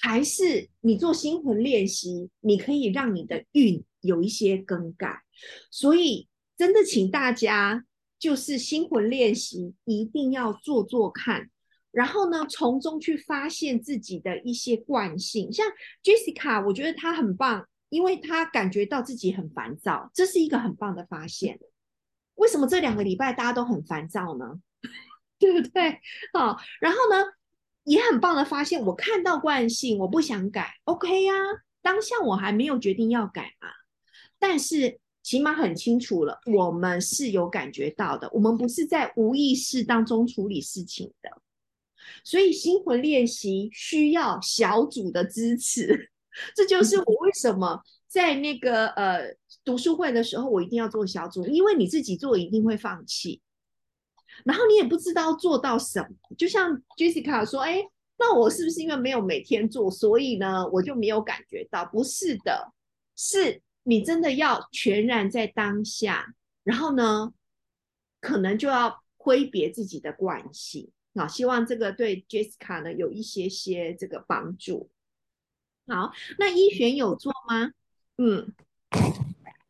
[0.00, 5.24] 还是你做心魂练习，你可以让你的运有一些更改？
[5.70, 7.84] 所以，真的，请大家
[8.18, 11.50] 就是心魂练习，一定要做做看，
[11.94, 15.52] 然后呢，从中去发现自己的一些惯性。
[15.52, 15.66] 像
[16.02, 21.58] Jessica，我觉得她很棒，因为她感觉到自己很烦躁，这是一个很棒的发现。
[22.34, 24.60] 为什么这两个礼拜大家都很烦躁呢？
[25.38, 26.00] 对不对？
[26.32, 27.24] 好，然后呢，
[27.84, 31.32] 也很棒的发现，我看到惯性，我不想改，OK 呀。
[31.80, 33.68] 当下我还没有决定要改嘛，
[34.38, 41.30] 但是起码很清楚了，我们是有感觉到的，我们不是在无意识当中处理事情的。
[42.22, 46.10] 所以心魂练习需要小组的支持，
[46.54, 53.40] 这就是我为什么在那个呃读书会的时候，我一定要做小组，因为你自己做一定会放弃。
[54.44, 57.80] 然后你也不知道做到什么，就像 Jessica 说：“哎，
[58.18, 61.84] 那我是不是因为没有每天做，所以呢我就没有感觉到？
[61.84, 62.72] 不是的，
[63.16, 67.32] 是你真的要全然在当下，然后呢，
[68.20, 70.90] 可能就要挥别自己的惯性。
[71.14, 74.90] 好，希望这个对 Jessica 呢有一些些这个帮助。
[75.86, 77.72] 好，那一璇有做吗？
[78.16, 78.52] 嗯，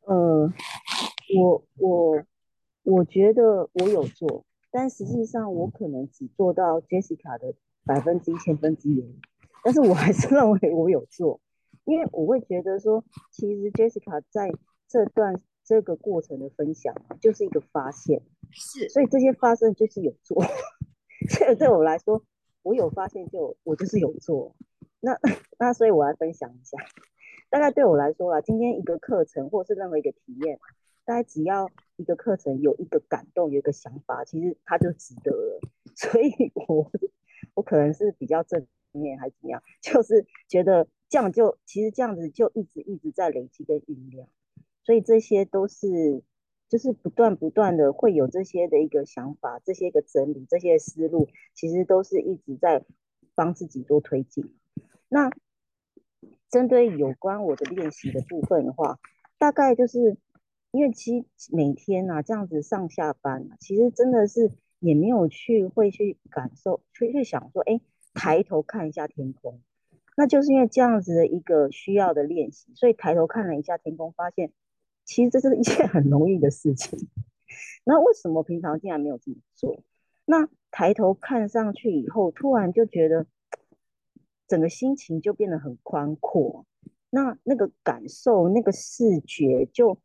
[0.06, 0.52] 呃，
[1.36, 2.24] 我我
[2.82, 4.44] 我觉得我有做。
[4.70, 7.54] 但实际上，我可能只做到 Jessica 的
[7.84, 9.04] 百分之一千分之一，
[9.62, 11.40] 但是我还是认为我有做，
[11.84, 14.50] 因为我会觉得说，其实 Jessica 在
[14.88, 20.44] 这段这个过程的分享就是一个发现，是，所以这些发生就是有做，
[21.28, 22.22] 这对我来说，
[22.62, 24.54] 我有发现就我就是有做，
[25.00, 25.18] 那
[25.58, 26.78] 那所以我来分享一下，
[27.50, 30.58] 大概对我来说啦，今天一个课程或是任何一个体验。
[31.06, 35.60] 大家只要一个课程有一个感动，有一个想法，其实它就值得了。
[35.94, 36.90] 所以，我
[37.52, 44.26] 我可能是比较正面还是怎么样，就是觉得这样就其实这样子就一直一直在累积跟酝酿。
[44.82, 46.22] 所以这些都是
[46.68, 52.84] 就是不断不断的会有这些的一个想法，这些个整理，这些思路，其实都是一直在
[53.34, 54.54] 帮自己做推进。
[55.08, 55.30] 那
[56.50, 58.98] 针对有关我的练习的部分的话，
[59.38, 60.16] 大概就是。
[60.76, 64.50] 因为其实每天呐这样子上下班，其实真的是
[64.80, 67.80] 也没有去会去感受，去去想说，哎，
[68.12, 69.60] 抬头看一下天空，
[70.16, 74.50] 那就是因为这样子的一个需要的练习，所以抬头看了一下天空，发现
[75.04, 76.98] 其实这是一件很容易的事情。
[77.84, 79.82] 那为什么平常竟然没有这么做？
[80.24, 83.26] 那抬头看上去以后，突然就觉得
[84.48, 86.66] 整个心情就变得很宽阔，
[87.10, 90.00] 那那个感受，那个视觉就。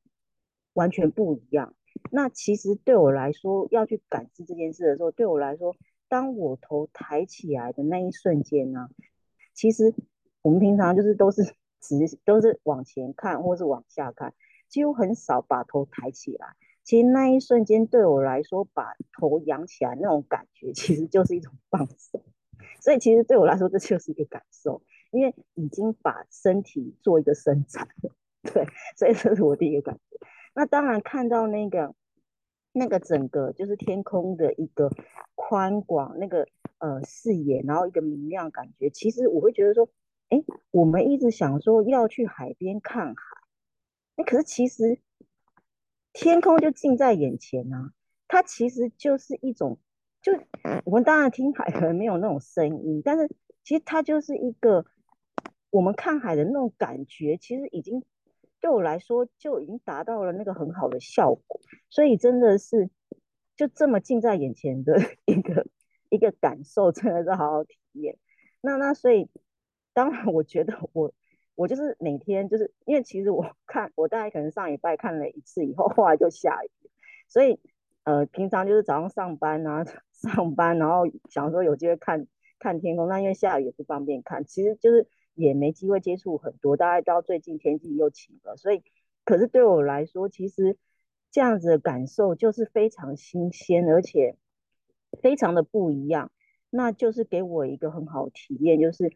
[0.73, 1.75] 完全不一样。
[2.09, 5.75] 那其实对我来说，要去感知这件事的时候，对我来说，
[6.07, 8.87] 当我头抬起来的那一瞬间呢，
[9.53, 9.93] 其实
[10.41, 11.43] 我们平常就是都是
[11.81, 14.33] 直，都是往前看或是往下看，
[14.69, 16.55] 几乎很少把头抬起来。
[16.83, 22.23] 其实那一瞬间对我来说，把头扬起来那种感觉， 其实就是一种放松。
[22.81, 27.87] 所以其实对我来说，这就是一个感受，因为已经把身体做一个伸展。
[28.41, 28.65] 对，
[28.97, 30.17] 所以这是我第一个感觉。
[30.55, 31.93] 那当然看到那个
[32.71, 34.89] 那个整个就是天空的一个
[35.35, 36.47] 宽广，那个
[36.79, 39.89] 呃视野，然后一个明亮感觉，其实我会觉得说，
[40.29, 43.38] 哎，我们一直想说要去海边看海，
[44.19, 44.99] 那可是其实
[46.11, 47.93] 天空就近在眼前啊，
[48.27, 49.79] 它其实就是一种，
[50.21, 50.33] 就
[50.83, 53.29] 我们当然听海可能没有那种声音，但是
[53.63, 54.85] 其实它就是一个
[55.69, 58.03] 我们看海的那种感觉，其实已经。
[58.61, 62.89] 对我来说就已经达到了那个很好的效果，所以真的是
[63.55, 65.65] 就这么近在眼前的一个
[66.09, 68.17] 一个感受，真的是好好体验。
[68.59, 69.29] 那那所以
[69.93, 71.13] 当然，我觉得我
[71.59, 76.71] 我就是每天就是因为其实我 看我大概可能上礼拜看了一次以后，后来就下雨，
[77.27, 77.59] 所以
[78.05, 82.27] 呃平常就是早上上班啊 上班，然后想说有机会看
[82.59, 85.07] 看天空，那因为下雨也不方便看，其实就是。
[85.35, 88.83] 也没机会接触很多，大概到最近天气又晴了，所以，
[89.23, 90.77] 可是对我来说，其实
[91.31, 94.35] 这样子的感受就是非常新鲜，而且
[95.21, 96.29] 非常的不一样。
[96.69, 99.13] 那就是给我一个很好的体验，就是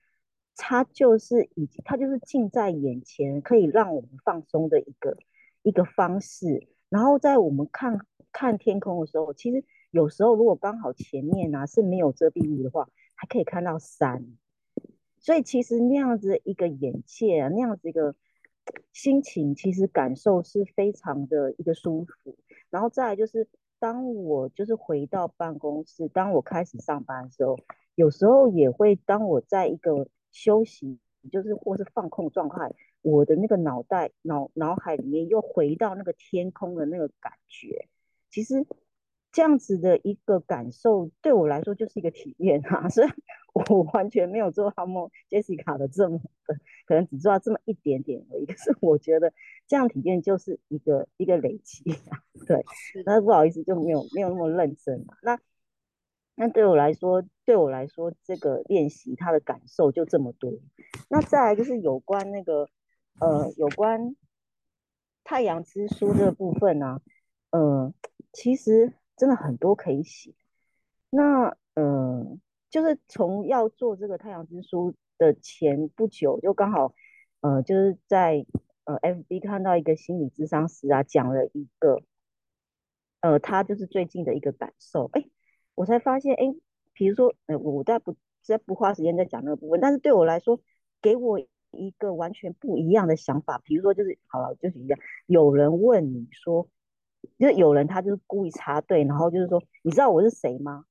[0.56, 5.18] 它就是已经它就是近在眼前，可以让我们放松的一个
[5.62, 6.68] 一个方式。
[6.90, 14.26] 然后在我们看看天空的时候，其实有时候如果刚好前面啊是没有遮蔽物的话，还可以看到山。
[15.20, 18.14] 所以其实那样子一个眼界啊，那样子一个
[18.92, 22.36] 心情，其实感受是非常的一个舒服。
[22.70, 23.48] 然后再来就是，
[23.80, 27.58] 当我就是回到办公室，当我开始上班的时候，
[27.96, 31.00] 有时候也会当我在一个休息，
[31.32, 37.88] 就是或是放空状态，我的那个脑袋脑脑海里面又回到那个天空的那个感觉，
[38.30, 38.66] 其实。
[39.36, 43.10] 这样子的一个感受对我来说就是一个体验哈， 所以
[43.52, 48.46] 我完全没有做到梦 Jessica 的这么的，可能只做到这么一点点而已。
[48.46, 49.34] 可是我觉得
[49.66, 51.84] 这样体验就是一个一个累积，
[52.46, 52.64] 对，
[53.08, 55.16] 那不好意思就没有没有那么认真嘛。
[55.24, 55.40] 那
[56.36, 60.52] 那对我来说，对我来说，这个练习它的感受就这么多。
[61.08, 62.68] 那再来就是有关那个，
[63.20, 64.16] 呃，有关
[65.24, 67.02] 太阳之书这个部分呢，
[67.52, 67.94] 嗯，
[68.32, 70.34] 其实真的很多可以写。
[71.12, 72.42] 那，嗯，
[72.72, 76.96] 就是从要做这个太阳之书的前不久，就刚好，
[77.42, 78.44] 呃，就是在
[78.86, 82.02] 呃 FB 看到一个心理智商师啊，讲了一个，
[83.22, 85.24] 呃，他就是最近的一个感受，哎。
[85.76, 86.54] 我才发现，哎，
[86.94, 90.60] 比如说，呃，我再不再不花时间在讲那个部分，但是对我来说，
[91.02, 91.40] 给我
[91.72, 93.60] 一个完全不一样的想法。
[93.64, 96.68] 比如说，就是好了，就是一样，有人问你说，
[97.40, 100.86] 就是有人他就是故意插队，然后就是说，你知道我是谁吗？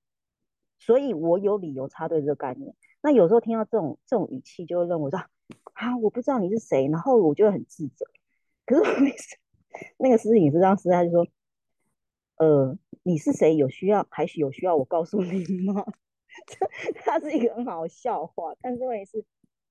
[0.78, 2.74] 所以我有理由插队这个概念。
[3.02, 5.18] 那有时候听到这种这种语气，就会认为说，
[5.74, 8.06] 啊，我不知道你是谁，然后我就很自责。
[8.66, 9.16] 可是 那个
[9.98, 11.26] 那个事情是这样，是他就说。
[12.38, 13.56] 呃，你是谁？
[13.56, 15.84] 有需要还是有需要我告诉你吗？
[17.04, 19.24] 它是一个很好笑话，但是问题是，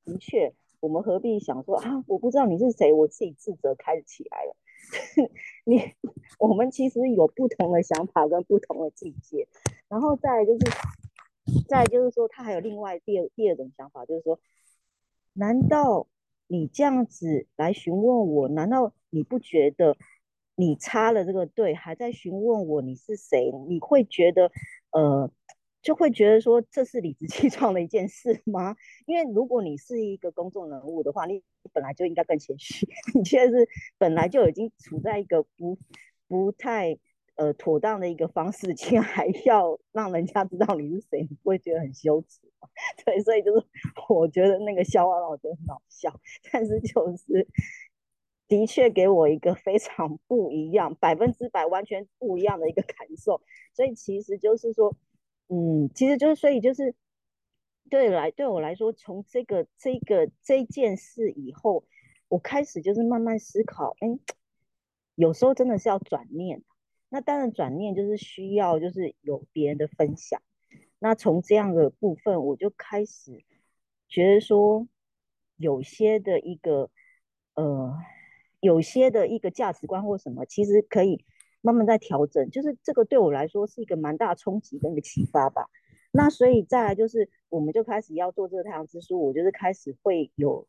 [0.04, 2.04] 的确，我们何必想说啊？
[2.08, 4.56] 我不知道你是谁，我自己自责开始起来了。
[5.64, 5.94] 你
[6.40, 9.48] 我们其实有不同的想法跟不同的境界，
[9.88, 10.66] 然后再就是，
[11.70, 14.40] 再就是说，他还有另外第二第二种想法，就是说，
[15.34, 16.08] 难道
[16.48, 19.96] 你这样子来询问我，难道你不觉得？
[20.62, 23.52] 你插了这个队，还在询问我你是谁？
[23.68, 24.52] 你会觉得，
[24.92, 25.28] 呃，
[25.82, 28.76] 就会觉得说这是理直气壮的一件事吗？
[29.08, 31.42] 因为如果你是一个公众人物的话，你
[31.74, 32.88] 本来就应该更谦虚。
[33.18, 35.80] 你确实是本来就已经处在一个不
[36.28, 36.96] 不太
[37.38, 42.40] 呃妥当的一个方式，竟然还要让人家知道你是谁，你会觉得很羞耻？
[43.04, 43.66] 对，所以就是
[44.10, 46.14] 我觉得那个笑话让我觉得很好笑，
[46.52, 47.48] 但是就是。
[48.52, 53.42] 的确给我一个非常不一样、百分之百完全不一样的一个感受，
[53.74, 54.94] 所以其实就是说，
[55.48, 56.94] 嗯，其实就是所以就是
[57.90, 61.86] 对来对我来说，从这个这个这件事以后，
[62.28, 64.20] 我开始就是慢慢思考，哎，
[65.16, 66.62] 有时候真的是要转念，
[67.08, 70.42] 那当然转念就是需要就是有别人的分享，
[71.00, 73.46] 那从这样的部分，我就开始
[74.10, 74.90] 觉得说，
[75.56, 76.90] 有些的一个
[77.54, 77.98] 呃。
[78.62, 81.26] 有些的一个价值观或什么，其实可以
[81.62, 82.50] 慢慢在调整。
[82.50, 85.68] 就是这个对我来说是一个蛮大冲击跟一个启发吧。
[86.14, 90.68] 那所以再来就是，我们就开始要做这个太阳之书，我就是开始会有，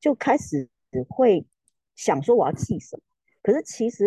[0.00, 0.68] 就开始
[1.08, 1.46] 会
[1.94, 3.02] 想说我要记什么。
[3.42, 4.06] 可是其实，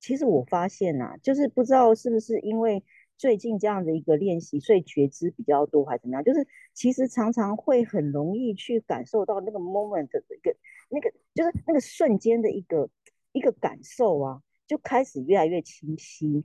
[0.00, 2.82] 其实我发现呐，就是不知道是不是因为
[3.18, 6.24] 最近这样的一个练习，所以觉知比较多，还是怎么样？
[6.24, 10.56] 就是其实常常会很容易去感受到那个 moment 的一个。
[10.88, 12.88] 那个就是那个瞬间的一个
[13.32, 16.44] 一个感受啊，就开始越来越清晰。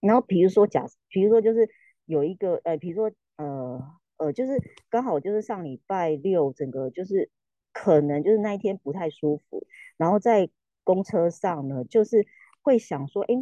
[0.00, 1.66] 然后比如说假，比如说就是
[2.04, 3.82] 有一个呃，比如说呃
[4.18, 4.52] 呃，就是
[4.90, 7.30] 刚好就是上礼拜六，整个就是
[7.72, 10.50] 可能就是那一天不太舒服，然后在
[10.82, 12.26] 公车上呢，就是
[12.60, 13.34] 会想说，哎，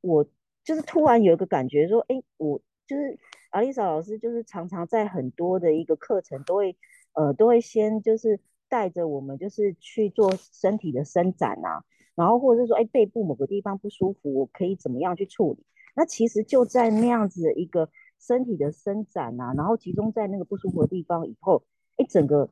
[0.00, 0.26] 我
[0.64, 3.18] 就是突然有一个感觉说，哎，我就是
[3.50, 6.76] 阿丽莎老师，就是常常在很多的一个课程都会
[7.12, 8.40] 呃都会先就是。
[8.70, 11.82] 带着我们就是去做身体的伸展啊，
[12.14, 15.66] 然后或者是说，哎，背部某个地方不舒服，我可以怎么样去处理？
[15.96, 21.64] 那其实就在那样子的一个身体的伸展啊，然后集中在那个不舒服的地方以后，
[21.96, 22.48] 哎，整个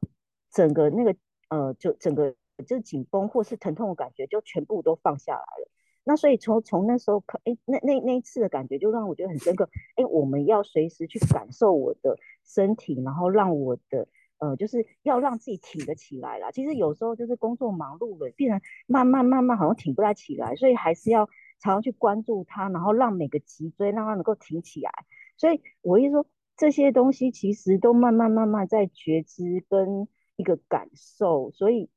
[0.50, 1.14] 整个那个
[1.50, 2.34] 呃，就整个
[2.66, 5.70] 就是紧绷或是疼痛的感觉就全部都放下来了。
[6.08, 9.68] 那所以从从那时候可，哎，那那那一次的感觉就让我觉得很深刻。
[9.96, 14.08] 哎，我们要随时去感受我的身体，然后让我的。
[14.40, 16.52] 呃，就是要让自己挺得起来啦。
[16.52, 21.26] 其实有时候就是工作忙碌了，病人慢慢慢慢好像挺不太起来，所以还是要
[21.58, 24.92] 常常去关注他，然后让每个脊椎让他能够挺起来。
[25.36, 31.90] 所以我意思说，这些东西其实都慢慢慢慢在觉知跟一个感受，所以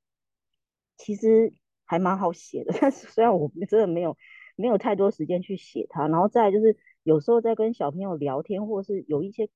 [0.98, 1.54] 其实
[1.92, 2.74] 还蛮好写的。
[2.80, 4.16] 但是虽然我真的没有
[4.56, 9.50] 没有太多时间去写它，然后再就是有时候在跟小朋友聊天，或是有一些。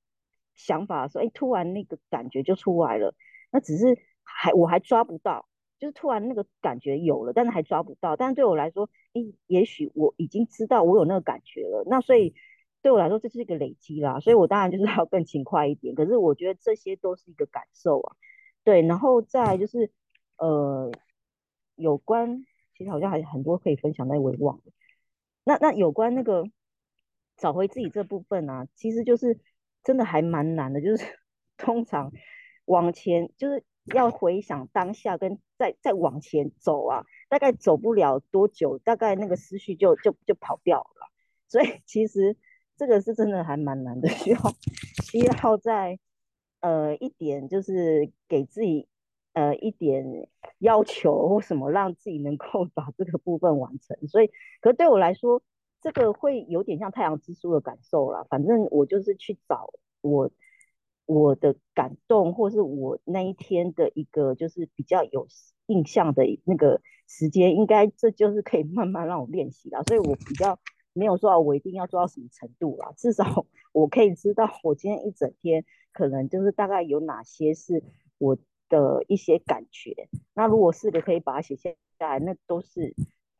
[0.58, 3.14] 想法说，哎，突然那个感觉就出来了，
[3.52, 8.16] 那只是还我还抓不到，就是突然那个感觉有了，但是还抓不到。
[8.16, 11.84] 但是对我来说，哎，也许我已经知道我有那个感觉了。
[11.88, 12.34] 那所以
[12.82, 14.22] 对我来说，这是一个累积啦。
[14.22, 15.94] 所以我当然就是要更勤快一点。
[15.94, 18.16] 可是我觉得这些都是一个感受啊，
[18.64, 18.82] 对。
[18.82, 19.92] 然后再就是
[20.38, 20.90] 呃，
[21.76, 22.46] 有关
[22.78, 24.64] 其实好像还很多可以分享，但我也忘了。
[25.44, 26.46] 那那有关那个
[27.38, 29.40] 找回自己这部分啊，其实就是。
[29.86, 31.06] 真的还蛮难的，就是
[31.58, 32.12] 通常
[32.66, 33.64] 往前就是
[33.94, 41.12] 要回想当下，跟再再往前走啊，大概走不了多久，大概那个思绪就就就跑掉了。
[41.48, 42.36] 所以其实
[42.76, 44.40] 这个是真的还蛮难的，需要
[45.04, 46.00] 需要在
[46.62, 48.88] 呃一点就是给自己
[49.36, 50.28] 呃一点
[50.58, 53.96] 要求或什么，让自己能够 把这个部分完成。
[54.08, 55.44] 所以，可对我来说，
[55.82, 58.26] 这个会有点像太阳之书的感受啦。
[58.28, 59.70] 反正我就是去找
[60.02, 60.32] 我
[61.06, 65.28] 我的感动，或是我那一天的一个就是比较有
[65.68, 69.84] 印象的那个时间，应该这就是可以慢慢让我练习啦。
[69.84, 70.58] 所以我比较。
[70.98, 77.84] 没有说我一定要做到什么程度啦，至少我可以知道我今天一整天可能就是大概有哪些是
[78.18, 78.38] 我
[78.76, 80.10] 的一些感觉。
[80.34, 81.70] 那如果是的，可以把它写下
[82.00, 82.94] 来，那都是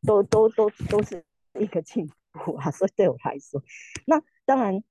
[0.08, 1.24] 都都都都是
[1.60, 2.72] 一个进步啊。
[2.72, 3.62] 所以对我来说，
[4.08, 4.84] 那当然，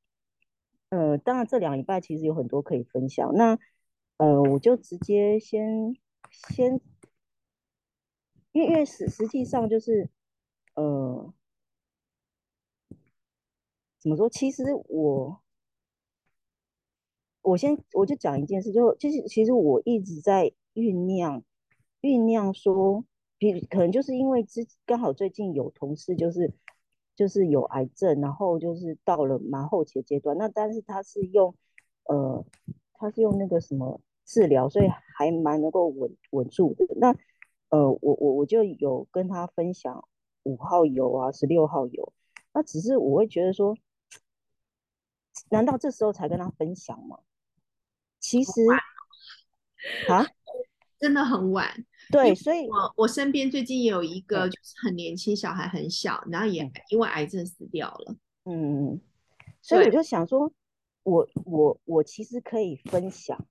[0.91, 3.33] 呃，当然这两礼拜其实有很多可以分享。
[3.35, 3.59] 那
[4.19, 5.97] 呃，我就直接先
[6.31, 6.81] 先，
[8.53, 10.11] 因为因为实实际上就是
[10.75, 11.33] 呃。
[14.01, 14.29] 怎么说？
[14.29, 15.41] 其实我，
[17.45, 21.45] 我先我就讲一件事，就其实其实我一直在酝酿
[22.01, 23.05] 酝酿说，
[23.37, 26.51] 比可能就是因为之刚好最近有同事就是
[27.15, 31.55] 就是有癌症，然后就是到了蛮后期的阶段，那但是他是用
[32.05, 32.43] 呃
[32.95, 36.87] 他是用那个什么治疗，所以还蛮能够稳稳住的。
[36.97, 37.15] 那
[37.69, 40.09] 呃我我我就有跟他分享
[40.45, 42.13] 五号油啊，十六号油，
[42.55, 43.77] 那只是我会觉得说。
[45.51, 47.19] 难道这时候才跟他分享吗？
[48.25, 48.53] 其实
[50.09, 50.25] 啊，
[50.99, 51.85] 真的很晚。
[52.11, 58.17] 对，所以我我身边最近也有一个就是很年轻，小孩很小，然后也因为癌症死掉了。
[58.45, 58.99] 嗯，
[59.61, 60.51] 所以我就想说，
[61.03, 63.47] 我我我其实可以分享，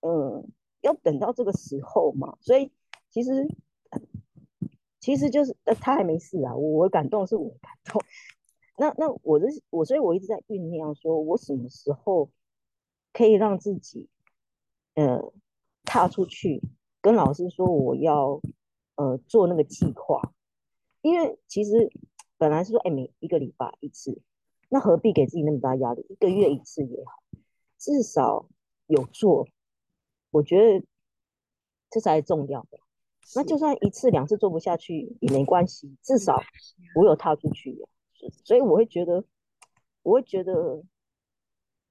[0.00, 0.50] 嗯，
[0.80, 2.36] 要等到这个时候嘛。
[2.40, 2.72] 所以
[3.10, 3.46] 其实
[4.98, 8.02] 其实就是呃，他还没死啊，我感动是我感动。
[8.76, 12.28] 那那我的我，所以我一直在酝酿，说我什么时候
[13.14, 14.10] 可以让自己，
[14.94, 15.32] 呃，
[15.84, 16.60] 踏出去，
[17.00, 18.42] 跟老师说我要，
[18.96, 20.34] 呃，做那个计划。
[21.00, 21.90] 因为其实
[22.36, 24.20] 本来是说，哎，每一个礼拜一次，
[24.68, 26.04] 那何必给自己那么大压力？
[26.10, 27.22] 一个月一次也好，
[27.78, 28.48] 至少
[28.88, 29.46] 有做，
[30.30, 30.84] 我觉得
[31.90, 32.78] 这才是重要的。
[33.36, 36.42] 那就算一次两次做不下去也没关系，至少
[36.96, 37.78] 我有踏出去。
[38.44, 39.24] 所以我会觉得，
[40.02, 40.82] 我会觉得，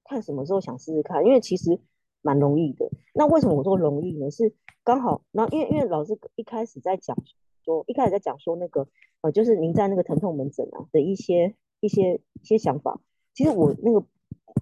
[0.04, 1.80] 看什么时候想试试看，因为其实
[2.22, 2.90] 蛮容易的。
[3.14, 4.30] 那为什么我说容易呢？
[4.30, 7.16] 是刚好，那因为因为老师一开始在讲
[7.64, 8.86] 说，一开始在讲说那个
[9.22, 13.00] 呃，就是您在那个疼痛门诊啊的一些一些一些想法。
[13.32, 14.06] 其实我那个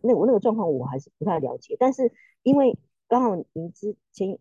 [0.03, 2.13] 那我那个状况我还是不太了解，但是
[2.43, 2.79] 因为
[3.09, 4.39] 刚好您之前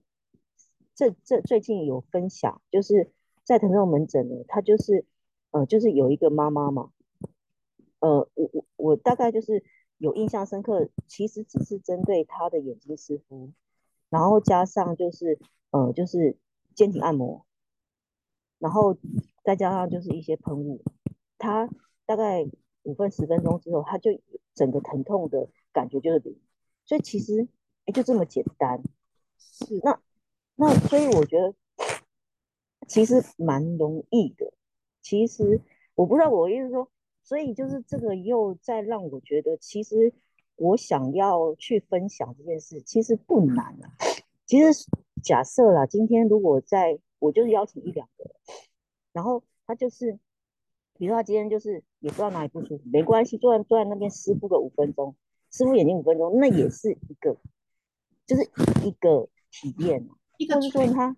[0.95, 3.11] 这这最近有分享，就是
[3.43, 5.05] 在疼痛门诊呢，他就是
[5.49, 6.91] 呃就是有一个妈妈嘛。
[7.99, 9.63] 呃，我我我大概就是
[10.01, 13.51] 有印象深刻，其实只是针对他的眼睛湿敷，
[14.09, 15.37] 然后加上就是
[15.69, 16.35] 呃就是
[16.73, 17.45] 肩颈按摩，
[18.57, 18.97] 然后
[19.43, 20.81] 再加上就是一些喷雾，
[21.37, 21.69] 他
[22.07, 22.49] 大概
[22.81, 24.09] 五分十分钟之后，他就
[24.55, 26.35] 整个疼痛的感觉就是零，
[26.83, 27.47] 所以其实
[27.85, 28.81] 哎就这么简单，
[29.37, 30.01] 是那
[30.55, 31.53] 那所以我觉得
[32.87, 34.51] 其实蛮容易的，
[35.03, 35.61] 其实
[35.93, 36.89] 我不知道我意思说。
[37.31, 40.13] 所以就是这个又再让我觉得，其实
[40.57, 43.95] 我想要去分享这件事，其实不难啊。
[44.45, 44.85] 其实
[45.23, 48.29] 假设啦，今天如果在我就是邀请一两个，
[49.13, 50.19] 然后他就是，
[50.97, 55.15] 比如说他今天就是也不知道哪里不舒服，没关系，坐在坐在那边湿敷个五分钟，
[55.51, 57.37] 湿敷眼睛五分钟，那也是一个，
[58.25, 58.41] 就是
[58.85, 60.05] 一个体验，
[60.53, 61.15] 或是说他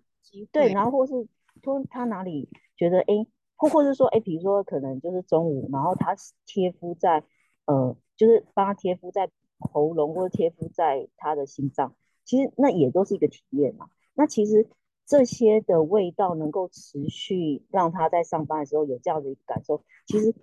[0.52, 1.26] 对，然后或是
[1.64, 3.26] 说他哪里觉得哎。
[3.56, 6.14] 或或者说，哎，比如说可能就是中午，然后他
[6.46, 7.24] 贴敷在，
[7.66, 11.94] 呃，就是帮他贴敷在喉咙或者贴敷在他的心脏，
[12.24, 13.88] 其实那也都是一个体验嘛。
[14.14, 14.68] 那其实
[15.06, 20.34] 这些的味道能够持续让他在上班的时候有这样的一个感受，其实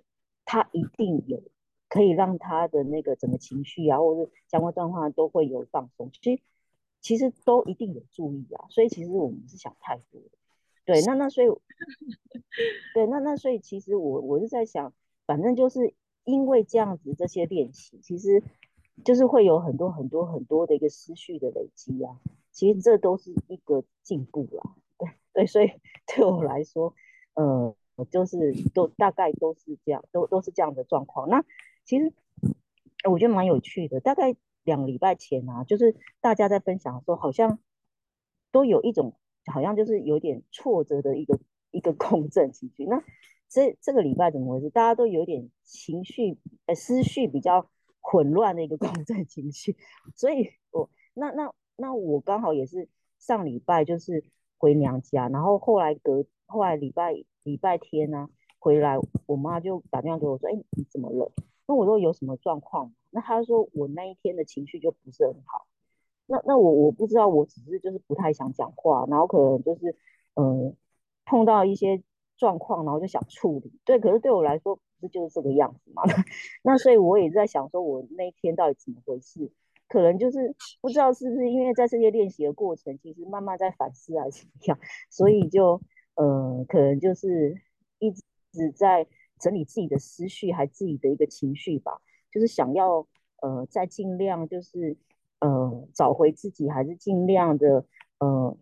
[0.44, 1.42] 他一定有
[1.88, 6.10] 可以让他的那个整个情绪啊，或者是相关状况都会有放松。
[6.12, 6.42] 其实
[7.00, 8.66] 其实都一定有注意啊。
[8.70, 10.30] 所以其实我们是想太多了。
[10.84, 11.46] 对，那那所以，
[12.92, 14.92] 对，那那所以其实我我是在想，
[15.26, 18.42] 反正就是因为这样子这些练习，其实
[19.04, 22.18] 就是会有很多很多很多的一个思绪的累积啊。
[22.50, 24.74] 其实这都是一个进步啦。
[24.98, 25.70] 对对，所以
[26.06, 26.92] 对我来说，
[27.34, 27.76] 呃，
[28.10, 31.28] 就是都大概都是这样，都都是这样的状况。
[31.28, 31.44] 那
[31.84, 32.12] 其实
[33.08, 37.60] 我觉得蛮有趣的，大概两个礼拜前啊，就是大家在分享的时候，好像
[38.50, 39.14] 都有一种。
[39.46, 41.38] 好像就是有点挫折的一个
[41.70, 42.84] 一个共振情绪。
[42.84, 43.02] 那
[43.48, 44.70] 这这个礼拜怎么回事？
[44.70, 47.68] 大家都有点情绪，呃思绪比较
[48.00, 49.76] 混乱的一个共振情绪，
[50.14, 52.88] 所以我那那那我刚好也是
[53.18, 54.24] 上礼拜就是
[54.58, 58.28] 回娘家，然后后来隔后来礼拜礼拜天呢
[58.58, 61.32] 回来，我妈就打电话给我说，哎你怎么了？
[61.66, 62.92] 那我说有什么状况？
[63.10, 65.66] 那她说我那一天的情绪就不是很好。
[66.26, 69.94] 那那我我不知道，我只是就是不太想讲话，然后可能就是
[70.34, 70.74] 嗯
[71.24, 72.02] 碰到一些
[72.36, 73.72] 状况，然后就想处理。
[73.84, 76.02] 对，可是对我来说不是就是这个样子嘛？
[76.62, 79.50] 那所以我也在想说，我那一天到底怎么回事？
[79.88, 84.78] 可能就是不知道是不是因为在这些练习的过程，其实慢慢在反思还是怎么样，
[85.10, 85.78] 所以就
[86.14, 87.60] 嗯可能就是
[87.98, 89.06] 一直在
[89.38, 92.00] 整理自己的思绪，还自己的一个情绪吧，
[92.30, 93.06] 就是想要
[93.42, 94.96] 呃再尽量就是。
[95.42, 97.84] 呃，找回自己还是尽量的，
[98.20, 98.56] 呃，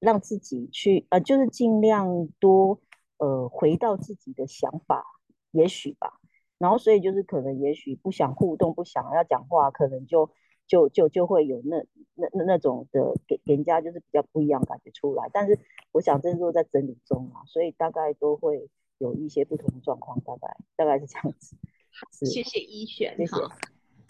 [0.00, 2.80] 让自己去，呃，就是尽量多，
[3.18, 5.04] 呃，回到自己的想法，
[5.52, 6.18] 也许吧。
[6.58, 10.28] 然后，所以就是可能，也许不想互动，不想要讲话，可能就
[10.66, 11.76] 就就就会有那
[12.14, 15.30] 那那那种的给给人家就是比较不一样感觉出来。
[15.32, 15.56] 但是，
[15.92, 18.68] 我想这是说在整理中啊，所以大概都会
[18.98, 21.54] 有一些不同的状况，大概大概是这样子。
[22.26, 23.36] 谢谢一选，谢谢。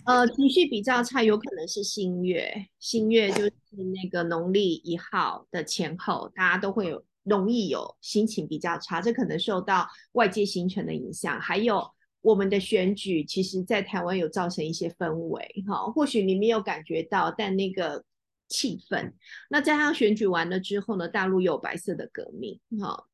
[0.05, 3.53] 呃，情绪比较差，有可能是新月，新月就是
[3.95, 11.87] 那个农历一号的前后，大家都会有容易有心情比较差，这可能受到外界形成的影响，还有
[12.23, 18.03] 我们的选举，其实在台湾有造成一些氛围，哈，或许你没有感觉到，但那个
[18.49, 19.13] 气氛，
[19.51, 23.07] 那加上选举完了之后呢，大陆有白色的革命，哈，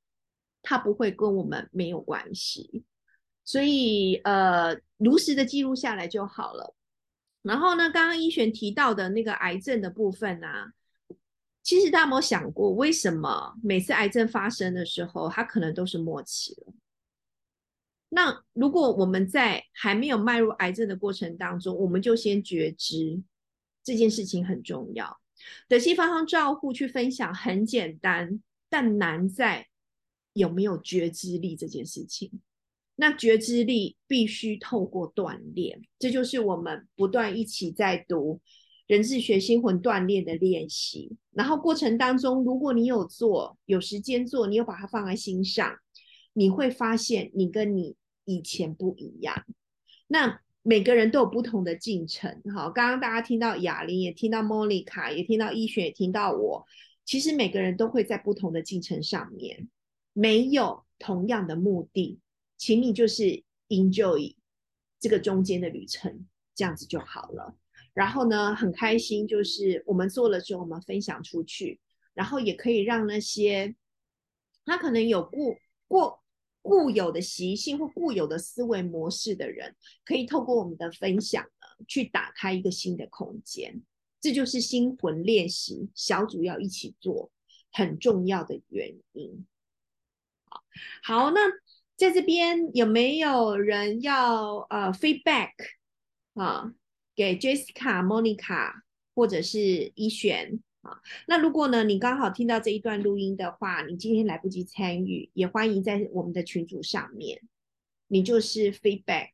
[0.62, 2.84] 它不会跟我们没有关系，
[3.44, 6.74] 所以呃，如实的记录下来就好了。
[7.42, 10.72] 然后呢，刚刚一璇提到的那个癌症的部分呢，
[11.62, 16.72] 其实大家有没有想过，为什么每次癌症发生的时候，它可能都是末期了？
[18.08, 23.20] 那如果我们在还没有迈入癌症的过程当中，我们就先觉知
[23.82, 25.20] 这件事情很重要。
[25.68, 28.40] 德西方向照护去分享很简单，
[28.70, 29.66] 但难在
[30.32, 32.40] 有没有觉知力这件事情。
[32.96, 38.40] 那觉知力必须透过锻炼，这就是我们不断一起在读
[38.86, 41.16] 人智学心魂锻炼的练习。
[41.32, 45.76] 然后过程当中，如果你有做，有时间做，你有把它放在心上，
[46.34, 49.44] 你会发现你跟你以前不一样。
[50.06, 52.40] 那每个人都有不同的进程。
[52.54, 56.64] 好，刚刚大家听到哑铃，也听到莫妮卡，也听到医学，也听到我。
[57.04, 59.68] 其实每个人都会在不同的进程上面，
[60.12, 62.20] 没有同样的目的。
[62.56, 64.34] 请你就是 enjoy
[65.00, 67.56] 这个中间的旅程，这样子就好了。
[67.92, 71.80] 然后呢，很开心，就是我们做了之后，我们分享出去，
[72.14, 73.76] 然后也可以让那些
[74.64, 76.18] 他可能有固固
[76.62, 83.82] 固有的习性或固有的思维模式的人，可以透过我们的分享呢，去打开一个新的空间。
[84.20, 87.30] 这就是心魂练习小组要一起做
[87.70, 89.46] 很重要的原因。
[90.46, 90.64] 好，
[91.02, 91.40] 好，那。
[91.96, 95.50] 在这边有没有人要呃 feedback
[96.34, 96.74] 啊？
[97.16, 98.72] 给 Jessica、Monica
[99.14, 100.98] 或者是一璇啊？
[101.28, 107.40] 那如果呢，你刚好听到这一段录音的话，你今天来不及参与，也欢迎在我们的群组上面，
[108.08, 109.28] 你就是 feedback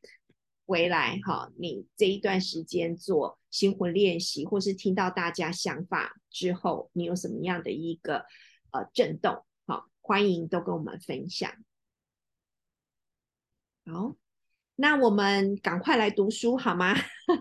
[0.67, 1.51] 回来哈。
[1.57, 8.25] 你这一段时间做心魂练习，或是听到大家想法之后，你有什么样的一个
[8.69, 9.43] 呃震动？
[9.65, 11.51] 好，欢迎都跟我们分享。
[13.85, 14.15] 好，
[14.75, 16.95] 那我们赶快来读书好吗？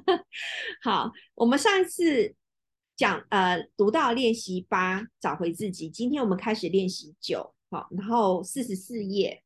[0.83, 2.35] 好，我们上一次
[2.97, 5.91] 讲呃读到练习八，找回自己。
[5.91, 9.43] 今天我们开始练习九，好，然后四十四页。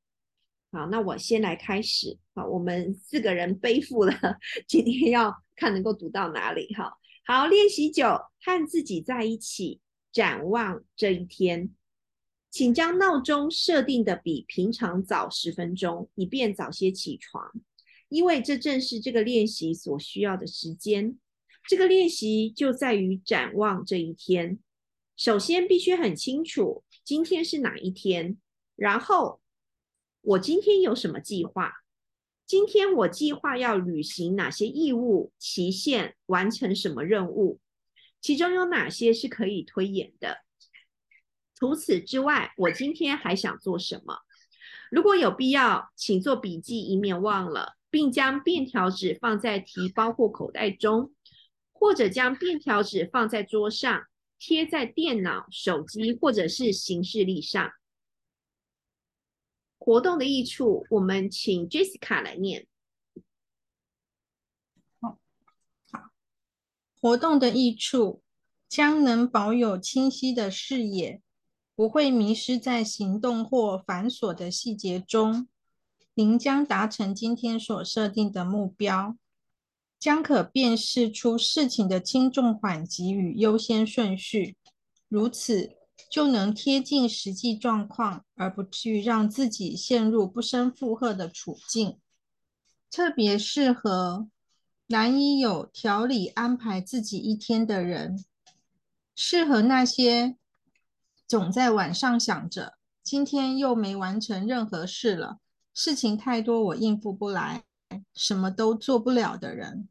[0.71, 2.17] 好，那我先来开始。
[2.35, 4.13] 好，我们四个人背负了
[4.67, 6.73] 今天要看能够读到哪里。
[6.75, 8.07] 哈，好，练习九，
[8.41, 9.81] 和自己在一起，
[10.13, 11.75] 展望这一天。
[12.55, 17.53] 请将闹钟设定的比平常早十分钟，以便早些起床，
[18.09, 21.19] 因为这正是这个练习所需要的时间。
[21.69, 24.61] 这个练习就在于展望这一天。
[25.17, 28.39] 首先，必须很清楚今天是哪一天，
[28.77, 29.41] 然后
[30.21, 31.73] 我今天有什么计划？
[32.47, 35.33] 今天我计划要履行哪些义务？
[35.41, 37.59] 期限完成什么任务？
[38.21, 40.44] 其中有哪些是可以推演的？
[41.55, 44.19] 除此之外，我今天还想做什么？
[44.91, 51.13] 如果有必要，请做笔记，以免忘了，并将便条纸放在提包或口袋中，
[51.73, 54.07] 或者将便条纸放在桌上，
[54.39, 57.73] 贴在电脑、手机或者是形式例上。
[59.79, 62.67] 活动的益处，我们请 Jessica 来念。
[67.01, 68.23] 活动的益处，
[68.69, 71.21] 将能保有清晰的视野。
[71.77, 75.49] 不会迷失在行动或繁琐的细节中。
[76.15, 79.17] 您将达成今天所设定的目标，
[79.99, 84.57] 将可辨识出事情的轻重缓急与优先顺序，
[85.09, 85.73] 如此
[86.09, 91.99] 就能贴近实际状况，而不至于让自己陷入不胜负荷的处境。
[92.89, 94.29] 特别适合
[94.87, 98.25] 难以有条理安排自己一天的人，
[99.17, 100.37] 适合那些
[101.35, 105.39] 总在晚上想着今天又没完成任何事了。
[105.75, 107.65] 事情太多，我应付不来，
[108.15, 109.89] 什么都做不了的人，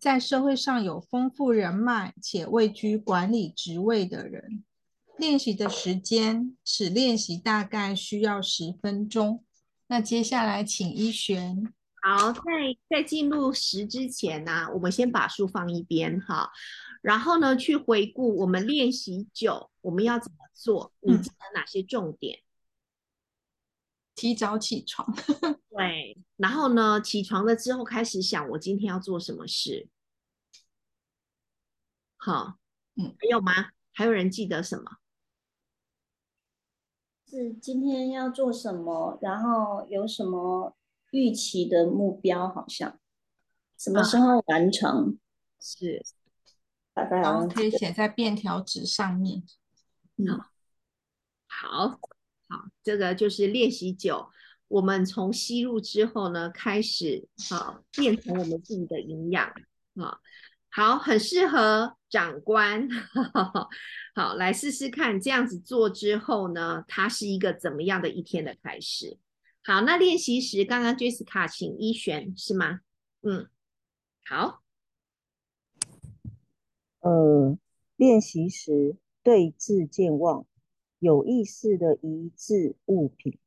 [0.00, 4.64] 在社会上有丰富人脉且位居管理职位的人，
[5.16, 9.44] 练习的时间只练习大概需要十分钟。
[9.86, 11.72] 那接下来请一璇。
[12.02, 12.40] 好，在
[12.90, 16.50] 在进入十之前呢，我们先把书放一边哈，
[17.02, 20.18] 然后呢去回顾我们练习九我们要
[20.52, 22.40] 做，你记得哪些重点？
[24.14, 25.06] 提早起床，
[25.70, 29.88] 对，然后呢，起床了之后开始想我今天要做什么事。
[32.18, 32.58] 好，
[32.94, 33.70] 嗯，还有吗？
[33.92, 34.98] 还有人记得什么？
[37.26, 39.18] 是今天要做什么？
[39.22, 40.76] 然后有什么
[41.10, 42.46] 预期的目标？
[42.46, 43.00] 好像
[43.78, 45.18] 什么时候完成？
[45.58, 46.04] 是，
[46.92, 49.42] 大概可以写在便条纸上面。
[50.16, 50.40] 嗯，
[51.46, 52.00] 好。
[52.48, 54.28] 好，这个就是练习九。
[54.68, 59.46] 我们从吸入之后呢，开始好变成我们自己的营养
[59.94, 60.18] 啊。
[60.68, 62.86] 好，很适合长官。
[64.14, 69.18] 好，来试试看，这样子做之后呢，它是一个怎么样的一天的开始？
[69.64, 72.80] 好，那练习时，刚刚 Jessica 请一璇是吗？
[73.22, 73.48] 嗯，
[74.26, 74.62] 好。
[77.00, 77.56] 呃，
[77.96, 80.46] 练习时对峙健忘。
[80.98, 83.38] 有意识的移置物品。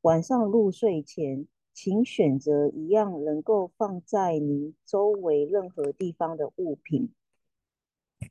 [0.00, 7.10] 晚上入睡前，请选择一样能够放在您周围任何地方的物品。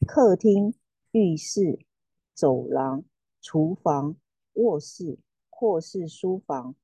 [0.07, 0.73] 客厅、
[1.11, 1.79] 浴室、
[2.33, 3.03] 走廊、
[3.41, 4.15] 厨房、
[4.53, 5.19] 卧室
[5.49, 6.75] 或是书房。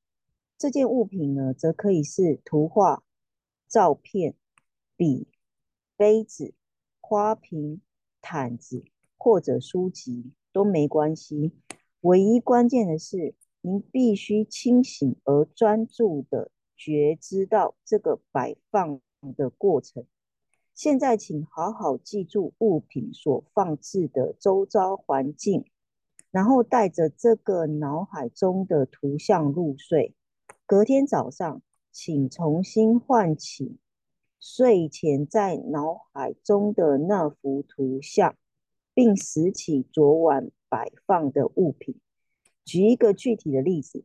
[0.57, 3.03] 这件物品呢，则可以是图画、
[3.67, 4.35] 照片、
[4.95, 5.27] 笔、
[5.95, 6.53] 杯子、
[6.99, 7.81] 花瓶、
[8.21, 8.83] 毯子
[9.19, 11.51] 或者书籍都没关系。
[12.01, 19.01] 唯一关键的是，您必须清醒而专注的觉知到这个摆放
[19.35, 20.05] 的过程。
[20.73, 25.65] 现在，请好好记住物品所放置的周遭环境，
[26.31, 30.15] 然后带着这个脑海中的图像入睡。
[30.65, 31.61] 隔天早上，
[31.91, 33.77] 请重新唤起
[34.39, 38.37] 睡前在脑海中的那幅图像，
[38.99, 40.51] 并拾起昨晚。
[40.67, 41.95] 摆放的物品。
[42.65, 44.03] 举一个具体的例子，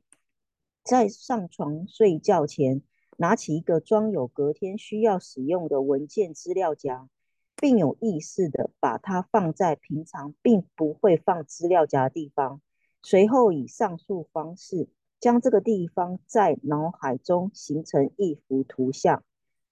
[0.84, 2.80] 在上床睡觉前，
[3.18, 7.08] 拿起一个装有隔天需要使用的文件资料夹，
[7.56, 12.62] 并有意识的把它放在平常并不会放资料夹的地方。
[13.02, 14.88] 随后以上述方式
[15.20, 19.22] 将这个地方在脑海中形成一幅图像。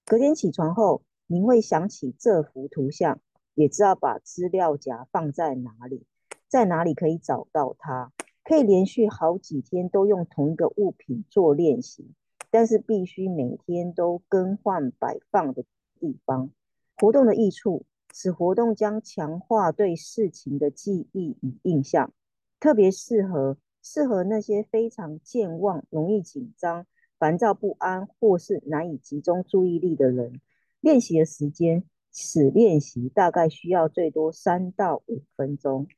[0.04, 3.18] 隔天起床后，您会想起这幅图像，
[3.54, 6.04] 也知道把资料夹放在哪里。
[6.48, 8.12] 在哪里可以找到它？
[8.44, 12.10] 可以连续好几天都用同一个物品做练习，
[12.50, 15.64] 但是必须每天都更换摆放的
[16.00, 16.50] 地方。
[16.96, 22.12] 活动的益处，此活动将强化对事情的记忆与印象，
[22.58, 26.84] 特别适合适合那些非常健忘、容易紧张、
[27.18, 30.40] 烦躁不安或是难以集中注意力的人。
[30.80, 35.88] 练习的时间，此练习大概需要最多三到五分钟。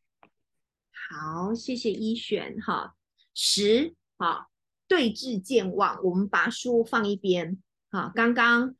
[1.10, 2.94] 好，谢谢一璇哈。
[3.34, 4.48] 十，好，
[4.88, 7.60] 对峙健忘，我们把书放一边。
[7.90, 8.76] 好，刚刚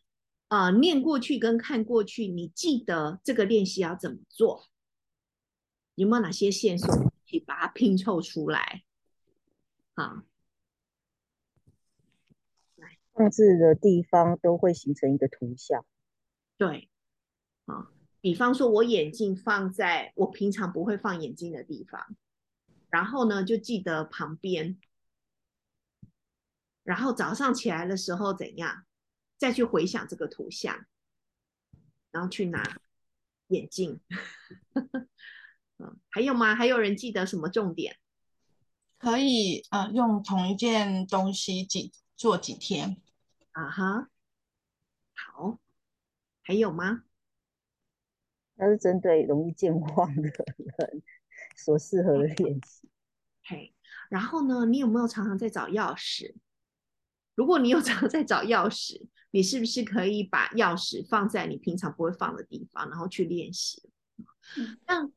[0.48, 4.68] 呃念过去跟看过去，你记得这个练习要怎么做？
[5.96, 8.84] 有没有哪些线索可以把它拼凑出来？
[9.94, 10.22] 好，
[12.76, 15.84] 来，放置的地方都会形成一个图像。
[16.56, 16.88] 对，
[17.66, 17.90] 好。
[18.20, 22.16] 比方说，我眼镜放在我平常不会放眼镜的地方，
[22.88, 24.80] 然后呢，就记得旁边，
[26.82, 28.86] 然后早上起来的时候怎样，
[29.36, 30.86] 再去回想这个图像，
[32.10, 32.62] 然后去拿
[33.48, 34.00] 眼镜。
[35.76, 36.54] 嗯，还有吗？
[36.54, 37.98] 还有人记得什么重点？
[38.96, 43.02] 可以呃，用同一件东西几做几天？
[43.52, 44.08] 啊哈，
[45.14, 45.58] 好，
[46.40, 47.04] 还有吗？
[48.56, 51.02] 那是针对容易健忘的人
[51.56, 52.88] 所适合的练习。
[53.44, 53.74] 嘿，
[54.08, 56.34] 然后呢，你有没有常常在找钥匙？
[57.34, 63.82] 如果你有常常在找钥匙，你是不是可以把钥匙放在你平常不会放的地方，然后去练习？
[64.86, 65.10] 那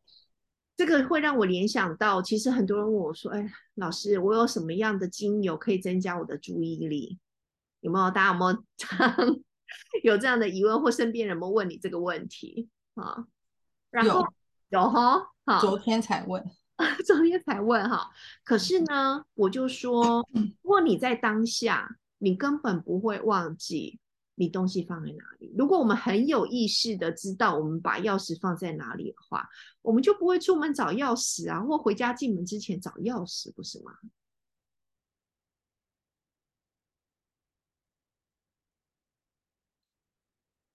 [0.76, 7.20] 这个会让我联想到，其实很多人问我说：“哎，老师，我有什么样的精油可以增加我的注意力？”
[7.82, 8.10] 有没有？
[8.10, 9.16] 大家有没有 常
[10.04, 12.70] 有这样的疑问，或身边人有没有问你这个问题
[13.02, 13.28] 啊？
[13.90, 14.26] 然后
[14.70, 16.44] 有哈，好，昨天才问，
[17.06, 18.10] 昨天才问哈。
[18.44, 21.98] 可是呢，我就说，如果你在当下。
[22.20, 24.00] 你根本不会忘记
[24.34, 25.54] 你东西放在哪里。
[25.56, 29.48] 如果我们很有意识的知道我们把钥匙放在哪里的话，
[29.84, 33.92] 我们就不会出门找钥匙啊，或回家进门之前找钥匙，不是吗？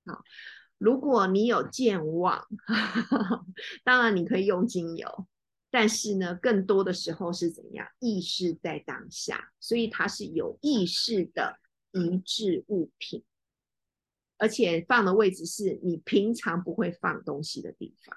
[0.07, 0.23] 好，
[0.83, 2.45] 如果你有健忘，
[3.85, 5.29] 当然你可以用精油。
[5.71, 7.87] 但是呢，更多的时候是怎样？
[8.01, 11.59] 意识在当下，所以它是有意识的
[11.93, 13.25] 一致物品，
[14.37, 18.17] 而且放的位置是你平常不会放东西的地方。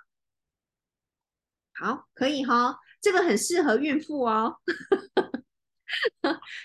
[1.76, 4.58] 好，可以哈，这个很适合孕妇哦。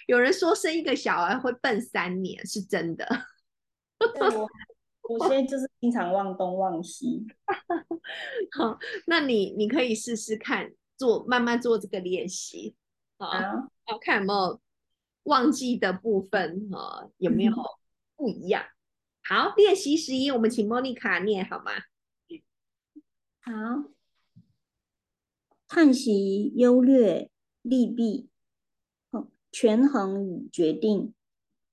[0.09, 3.07] 有人说生一个小孩会笨三年，是真的。
[4.19, 4.49] 我
[5.09, 7.27] 我现在就是经常忘东忘西。
[8.53, 10.73] 好，那你你可以试试看。
[11.01, 12.77] 做慢慢做这个练习
[13.17, 14.61] 啊，要看有没有
[15.23, 17.55] 忘记的部分啊，有没有
[18.17, 18.67] 不一样？
[19.25, 21.73] 好，练习十一，我们请莫妮卡念好吗？
[23.41, 23.91] 好，
[25.67, 27.31] 叹息、优劣、
[27.63, 28.29] 利弊，
[29.51, 31.15] 权衡与决定，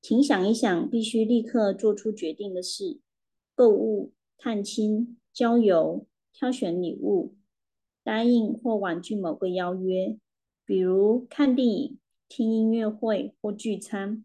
[0.01, 3.01] 请想一想必须立刻做出决定的事：
[3.57, 7.33] 购物、探亲、郊游、挑选礼物。
[8.03, 10.15] 答应或婉拒某个邀约，
[10.63, 11.97] 比如看电影、
[12.29, 14.23] 听音乐会或聚餐。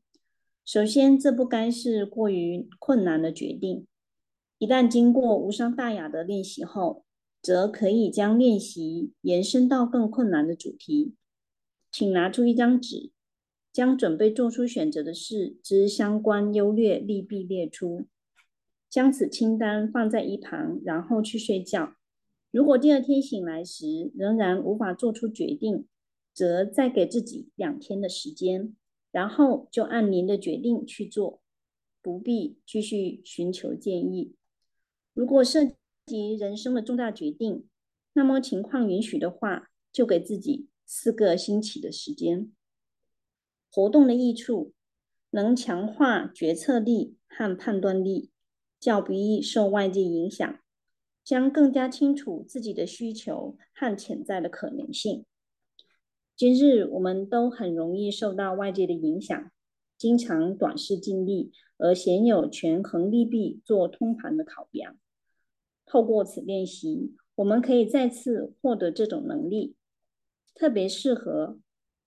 [0.67, 3.87] 首先，这不该是过于困难的决定。
[4.59, 7.07] 一旦经过无伤大雅的练习后，
[7.41, 11.15] 则可以将练习延伸到更困难的主题。
[11.91, 13.11] 请拿出一张纸，
[13.73, 18.07] 将准备做出选择的事之相关优劣利弊列出，
[18.93, 21.95] 将此清单放在一旁，然后去睡觉。
[22.51, 25.87] 如果第二天醒来时仍然无法做出决定，
[26.35, 28.77] 则再给自己两天的时间，
[29.11, 31.41] 然后就按您的决定去做，
[32.03, 34.35] 不必继续寻求建议。
[35.15, 35.65] 如果涉
[36.05, 37.67] 及人生的重大决定，
[38.13, 42.53] 那么情况允许的话，就给自己四个星期的时间。
[43.71, 44.75] 活动的益处
[45.31, 48.32] 能强化决策力和判断力，
[48.83, 50.59] 较不易受外界影响。
[51.25, 55.25] 将更加清楚自己的需求和潜在的可能性。
[56.35, 59.53] 今日我们都很容易受到外界的影响，
[59.97, 64.99] 经常短视尽力，而鲜有权衡利弊做通盘的考量。
[65.87, 69.77] 透过此练习，我们可以再次获得这种能力，
[70.57, 71.61] 特别适合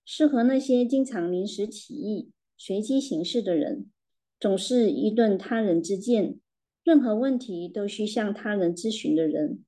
[0.03, 3.89] 适合那些经常临时起意、随机行事的人，
[4.41, 6.37] 总是一顿他人之见。
[6.85, 9.65] 任何问题都需向他人咨询的人，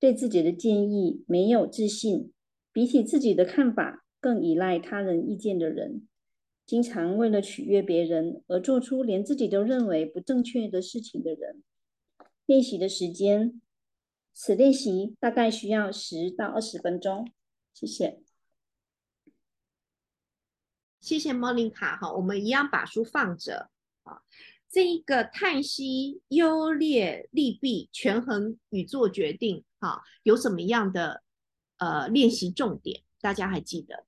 [0.00, 2.32] 对自己的建议没有自信，
[2.72, 6.08] 比起自己的看法更依赖他人意见的人，
[6.64, 11.62] 经常为了取悦别人而做出连自己都认为不正确的事情的人。
[12.46, 13.60] 练习的时间，
[14.32, 17.30] 此练习大概需要十到二十分钟。
[17.74, 18.22] 谢谢，
[20.98, 23.68] 谢谢莫妮卡哈，我们一样把书放着
[24.04, 24.22] 啊。
[24.74, 31.22] 这一个叹息、优劣、利弊、权衡与做决定，哈，有什么样的
[31.76, 33.04] 呃练习重点？
[33.20, 34.04] 大家还记得？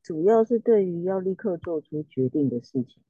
[0.00, 3.02] 主要是对于要立刻做出决定的事情，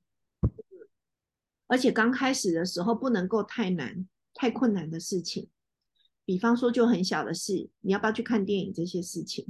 [1.67, 5.51] 而且刚开始的时候不能够太难、太困难的事情，
[6.25, 9.47] 比方说就很小的事，你要不要去看电影这些事情？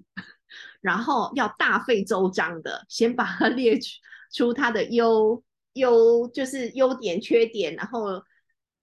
[0.80, 3.88] 然后要大费周章的，先把它 列出
[4.32, 5.42] 出它的优
[5.74, 8.22] 优，就是优点、缺点，然后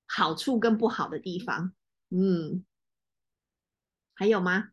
[0.05, 1.73] 好处跟不好的地方。
[2.09, 2.63] 嗯，
[4.13, 4.69] 还有吗？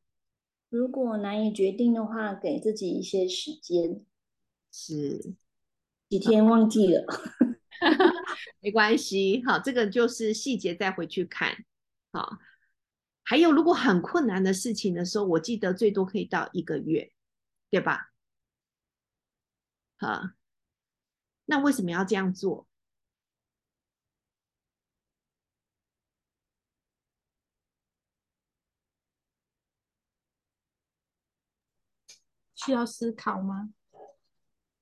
[0.69, 4.05] 如果难以决定的话，给自己一些时间。
[4.75, 5.35] 是
[6.09, 7.05] 几天忘记了
[8.61, 9.43] 没关系。
[9.47, 11.65] 好，这个就是细节，再回去看。
[12.11, 12.39] 好。
[13.25, 17.13] 还有，如果很困难的事情的时候，我记得最多可以到一个月，
[17.71, 18.13] 对吧？
[19.97, 20.31] 好，
[21.45, 22.67] 那为什么要这样做？
[32.55, 33.73] 需要思考吗？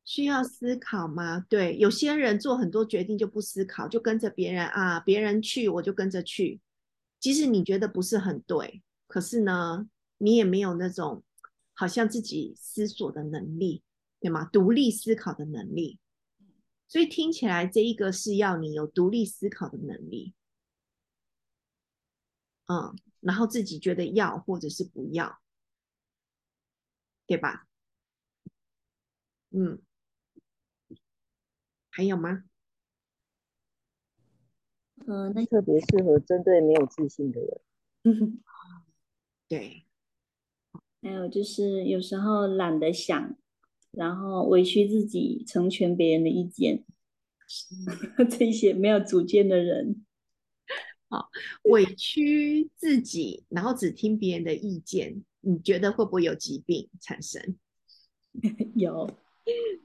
[0.05, 1.47] 需要思考吗？
[1.49, 6.61] 对，有些人做很多决定就不思考，就跟着别人啊，别人去我就跟着去。
[7.20, 11.22] 即使你觉得不是很对，可是呢，你也没有那种
[11.74, 13.84] 好像自己思索的能力，
[14.18, 14.44] 对吗？
[14.46, 16.00] 独立思考的能力。
[16.88, 20.34] 所以听起来这一个是要你有独立思考的能力，
[22.66, 25.40] 嗯，然后自己觉得要或者是不要，
[27.26, 27.68] 对吧？
[29.50, 29.80] 嗯，
[31.90, 32.44] 还有吗？
[35.11, 37.61] 嗯，那特别适合针对没有自信的人。
[39.48, 39.82] 对，
[41.02, 43.36] 还有就是有时候懒得想，
[43.90, 46.84] 然后委屈自己成全别人的意见，
[48.30, 50.06] 这些没有主见的人，
[51.08, 51.28] 好，
[51.64, 57.56] 委屈自己，然后只听别人的意见，你觉得会不会有疾病产生？
[58.76, 59.11] 有。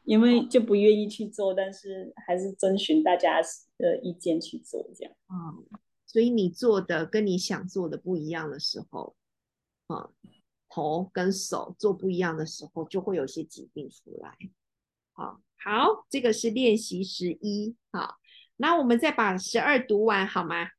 [0.03, 3.41] 因为就不愿意去做，但是还是遵循大家
[3.77, 5.13] 的意见去做，这样。
[5.27, 5.65] 嗯，
[6.05, 9.15] 所以你做的跟你想做的不一样的时候，
[9.87, 10.09] 啊，
[10.69, 14.37] 头跟手做不一样的时候，就会有些疾病出来。
[15.13, 17.75] 好，好，这个是练习十一。
[17.91, 18.17] 好，
[18.57, 20.69] 那我们再把十二读完好吗？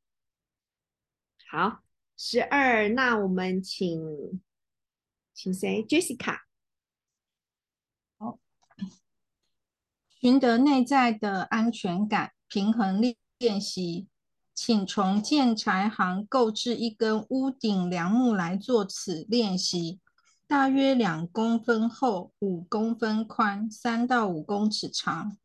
[1.49, 1.83] 好，
[2.15, 4.41] 十二，那我们请，
[5.33, 6.41] 请谁？Jessica。
[10.19, 14.07] 寻得内在的安全感，平衡练练习，
[14.55, 19.99] 请从建材行购置一根屋顶梁木来做此练习，
[20.47, 25.37] 大约两公分厚，五公分宽，三到五公尺长。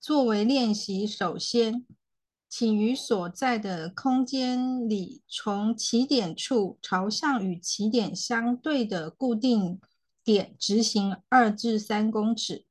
[0.00, 1.86] 作为练习，首先，
[2.48, 9.80] 请于所在的空间里，从起点处朝向与起点相对的固定
[10.24, 12.66] 点直行二至三公尺。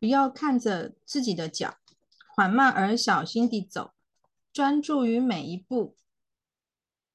[0.00, 1.76] 不要看着自己的脚，
[2.34, 3.92] 缓慢而小心地走，
[4.54, 5.94] 专注于每一步，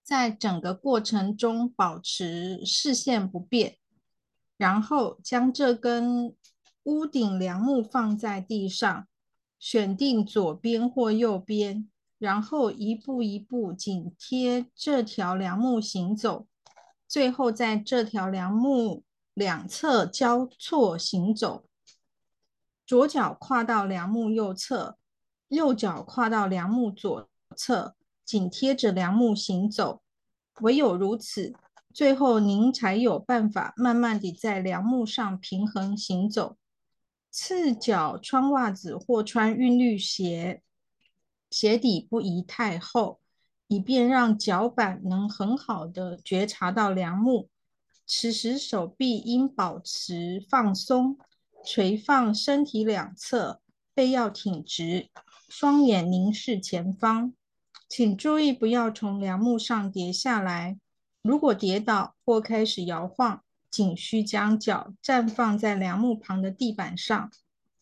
[0.04, 3.78] 在整个过程中保持视线不变。
[4.58, 6.36] 然后将这根
[6.84, 9.08] 屋顶梁木放在地上，
[9.60, 11.90] 选定左边或右边，
[12.20, 16.48] 然后一步一步紧贴这条梁木行走，
[17.08, 19.04] 最后在这条梁木
[19.34, 21.66] 两侧交错行走。
[22.86, 24.98] 左脚跨到梁木右侧，
[25.50, 27.96] 右脚跨到梁木左侧，
[28.26, 30.02] 紧贴着梁木行走。
[30.62, 31.54] 唯有如此，
[31.94, 36.58] 最后您才有办法慢慢地在梁木上平衡行走。
[37.32, 40.62] 赤脚穿袜子或穿韵律鞋，
[41.50, 43.20] 鞋底不宜太厚，
[43.68, 47.50] 以便让脚板能很好的觉察到梁木。
[48.06, 51.18] 此时手臂应保持放松。
[51.66, 53.60] 垂放身体两侧，
[53.94, 55.10] 背要挺直，
[55.48, 57.34] 双眼凝视前方。
[57.90, 60.78] 请注意不要从梁木上跌下来。
[61.22, 67.32] 如果跌倒或开始摇晃，仅需将脚站放在梁木旁的地板上，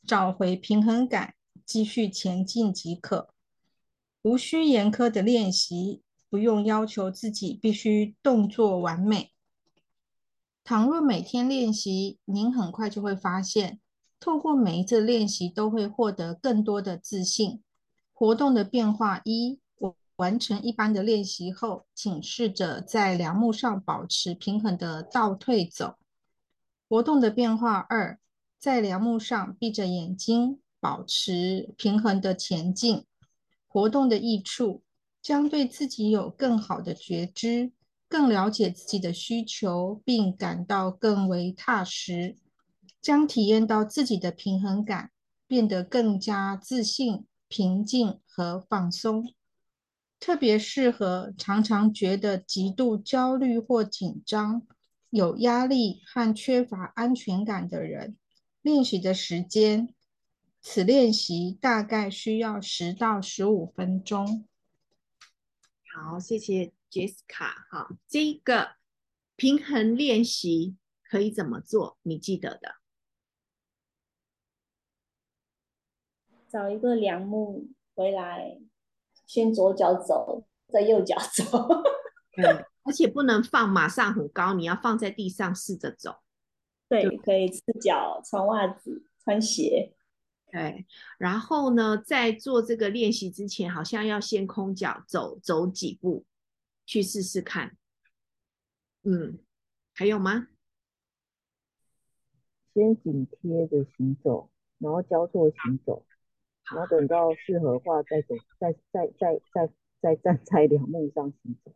[0.06, 1.34] 找回平衡感，
[1.66, 3.30] 继续前进即可。
[4.22, 9.32] 无需严苛的练习，不用要求自己必须动作完美。
[10.64, 13.80] 倘若每天练习，您很快就会发现，
[14.20, 17.62] 透过每一次练习都会获得更多的自信。
[18.14, 25.96] 活动的变化一：我完成一般的练习后，请试着在梁木上保持平衡的倒退走。
[26.88, 28.20] 活动的变化二：
[28.58, 33.06] 在梁木上闭着眼睛，保持平衡的前进。
[33.68, 34.82] 活动的益处
[35.22, 37.72] 将对自己有更好的觉知。
[38.08, 42.38] 更了解自己的需求，并感到更为踏实，
[43.06, 45.12] 将体验到自己的平衡感，
[45.46, 49.32] 变得更加自信、平静和放松。
[50.20, 54.66] 特别适合常常觉得极度焦虑或紧张、
[55.12, 58.18] 有压力和缺乏安全感的人。
[58.64, 59.94] 练习的时间，
[60.60, 64.48] 此练习大概需要十到十五分钟。
[65.94, 66.74] 好，谢谢。
[66.90, 68.78] Jessica，好，这个
[69.36, 72.00] 平衡练习可以怎么做？
[72.02, 72.78] 你记得的？
[76.56, 78.58] 找一个梁木回来，
[79.26, 81.68] 先左脚走，再右脚走。
[82.32, 82.46] 对，
[82.84, 86.20] 而且不能放马上很高，你要放在地上试着走。
[86.88, 89.98] 对，可以赤脚穿袜子、穿鞋。
[90.50, 90.86] 对，
[91.18, 96.24] 然后呢，在做这个练习之前，好像要先空脚走走几步，
[96.86, 97.76] 去试试看。
[99.04, 99.40] 嗯，
[99.94, 100.48] 还有吗？
[102.74, 106.06] 先紧贴着行走，然后交错行走，
[106.72, 111.72] 然后等到适合话再走，再再再再再站在两木上行走。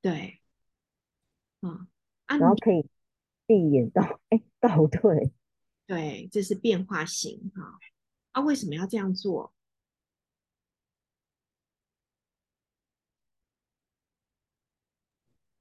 [0.00, 0.40] 对，
[1.60, 1.86] 嗯，
[2.26, 2.86] 啊，然后可以
[3.46, 5.32] 闭眼倒，哎，倒退。
[5.86, 7.78] 对，这是变化型哈。
[8.32, 9.52] 啊，为什么要这样做？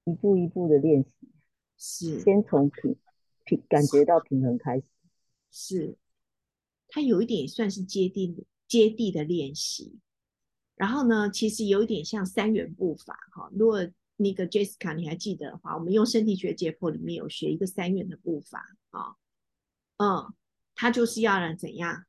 [0.06, 1.30] 一步一步的练习，
[1.78, 2.98] 是先从平
[3.46, 4.86] 平感觉到平衡开始。
[5.50, 5.98] 是，
[6.88, 10.00] 它有一点算是接地接地的练习。
[10.74, 13.48] 然后呢，其实有一点像三元步法哈。
[13.54, 19.16] 如果那个 Jessica 你还记得的话，我们用身体学解剖里面有学一个三元的步法啊。
[19.98, 20.34] 嗯，
[20.74, 22.06] 它就是要人怎样？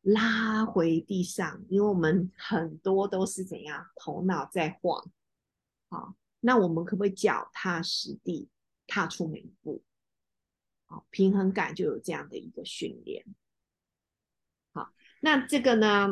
[0.00, 5.10] 拉回地上，因为我们很多都是怎样头脑在晃，
[5.90, 8.48] 好，那我们可不可以脚踏实地
[8.86, 9.82] 踏出每一步？
[10.86, 13.26] 好，平衡感就有这样的一个训练。
[15.20, 16.08] 那这个呢，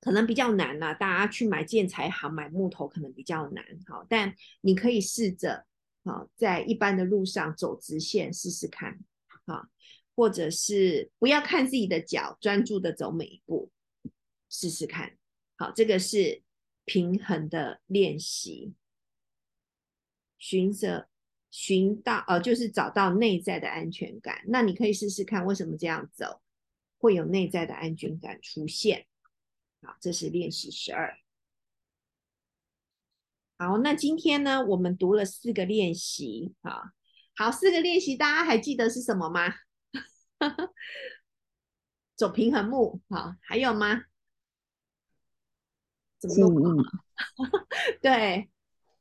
[0.00, 5.66] 可能比较难呐，大家去买建材行买木头可能比较难，好，但你可以试着，
[6.04, 8.98] 好，在一般的路上走直线试试看，
[9.46, 9.66] 好。
[10.14, 13.70] 或者是不要看自己的脚，专注的走每一步，
[14.50, 15.16] 试试看。
[15.56, 16.42] 好，这个是
[16.84, 18.74] 平衡的练习，
[20.36, 21.08] 寻着
[21.50, 24.44] 寻到呃，就是找到内在的安全感。
[24.48, 26.42] 那你可以试试看，为什么这样走
[27.02, 29.06] 会有内在的安全感出现？
[29.82, 31.18] 好，这是练习十二。
[33.58, 36.54] 好，那今天呢，我们读了四个练习。
[36.62, 36.92] 啊，
[37.34, 39.52] 好，四个练习，大家还记得是什么吗？
[42.14, 44.04] 走平衡木，好，还有吗？
[46.20, 46.44] 记忆，
[48.00, 48.48] 对，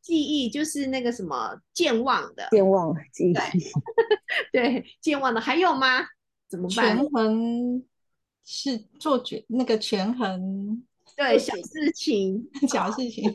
[0.01, 3.33] 记忆就是那个什么健忘的，健忘记忆，
[4.51, 6.07] 对，健忘的，还有吗？
[6.47, 6.97] 怎么办？
[6.97, 7.85] 权衡
[8.43, 10.83] 是做决那个权衡，
[11.15, 13.31] 对， 小事情， 小事情，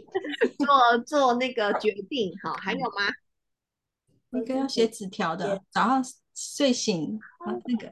[0.59, 3.12] 做做那个决定，好，还有吗？
[4.30, 6.04] 那个要写纸条的，早上。
[6.38, 7.90] 睡醒啊，那个，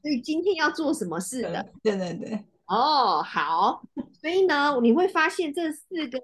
[0.00, 1.62] 所以今天要做什么事的？
[1.82, 3.82] 对对对，哦，好，
[4.18, 6.18] 所以呢，你会发现这四个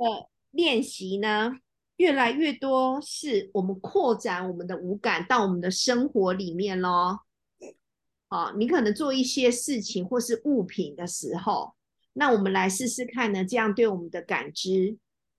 [0.53, 1.53] 练习呢，
[1.99, 7.21] 越来越多是我们扩展我们的五感到我们的生活里面咯。
[8.33, 11.75] 啊，你可能做一些事情或是物品的时候，
[12.15, 14.97] 那我们来试试看呢，这样对我们的感知。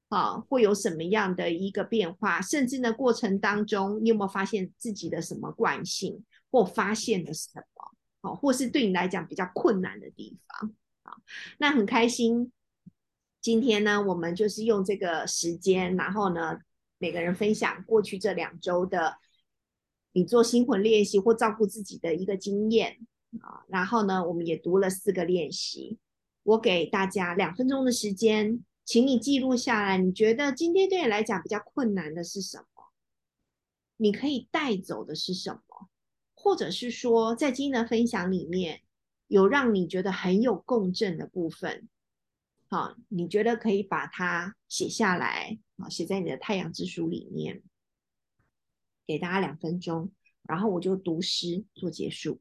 [0.09, 2.39] 啊，会有什么样的一个变化？
[2.39, 8.29] 甚至呢，过程当中，你有没有发现自己的什么惯性，或发现了什么？
[8.29, 10.71] 哦，或是对你来讲比较困难的地方？
[11.01, 11.17] 啊，
[11.57, 12.51] 那很开心。
[13.41, 16.59] 今天呢，我们就是用这个时间，然后呢，
[16.99, 19.17] 每个人分享过去这两周的
[20.13, 23.05] 你做心魂练习或照顾自己的一个经验
[23.41, 23.65] 啊。
[23.67, 25.99] 然后呢，我们也读了四个练习。
[26.43, 28.63] 我给大家两分钟的时间。
[28.85, 32.91] 请你记录下来，你觉得今天对你来讲比较困难的是什么？
[33.95, 35.87] 你可以带走的是什么？
[36.35, 38.81] 或者是说，在今天的分享里面
[39.27, 41.87] 有让你觉得很有共振的部分，
[42.67, 47.63] 好，你觉得可以把它写下来，啊，写在你的太阳之书里面，
[49.07, 50.11] 给大家两分钟，
[50.43, 52.39] 然后我就读诗做结束。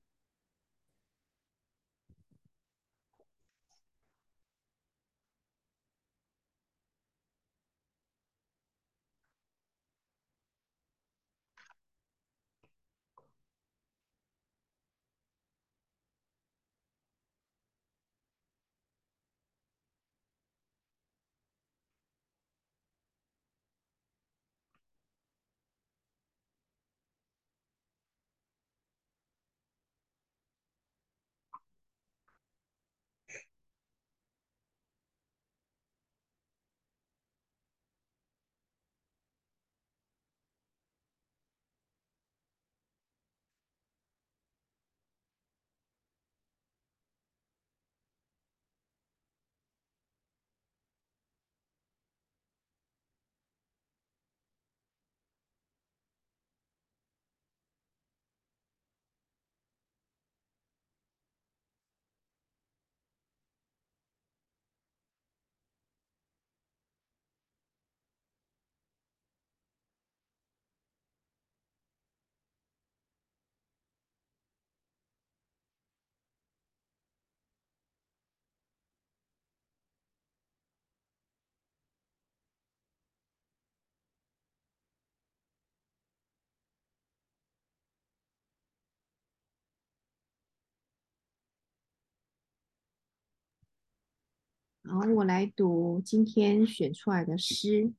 [94.93, 97.95] 好，我来读今天选出来的诗。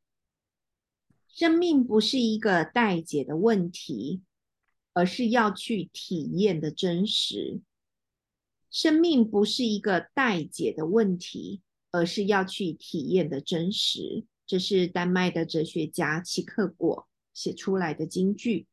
[1.28, 4.22] 生命不是一个待解的问题，
[4.94, 7.62] 而是要去体验的真实。
[8.70, 14.26] 生命不是一个待解的问题，而是要去体验的真实。
[14.46, 18.68] 这是丹麦的哲学家齐克果写出来的金句。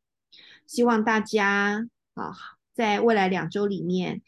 [0.66, 2.36] 希望大家啊，
[2.74, 4.20] 在未来两周里面。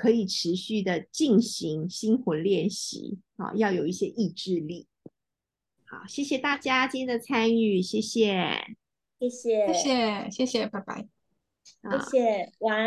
[0.00, 4.86] 可以持续的进行心魂练习，啊，要有一些意志力。
[5.84, 8.78] 好，谢谢大家今天的参与，谢谢，
[9.18, 11.06] 谢谢，谢谢，谢谢，拜拜，
[11.82, 12.78] 谢谢，晚安。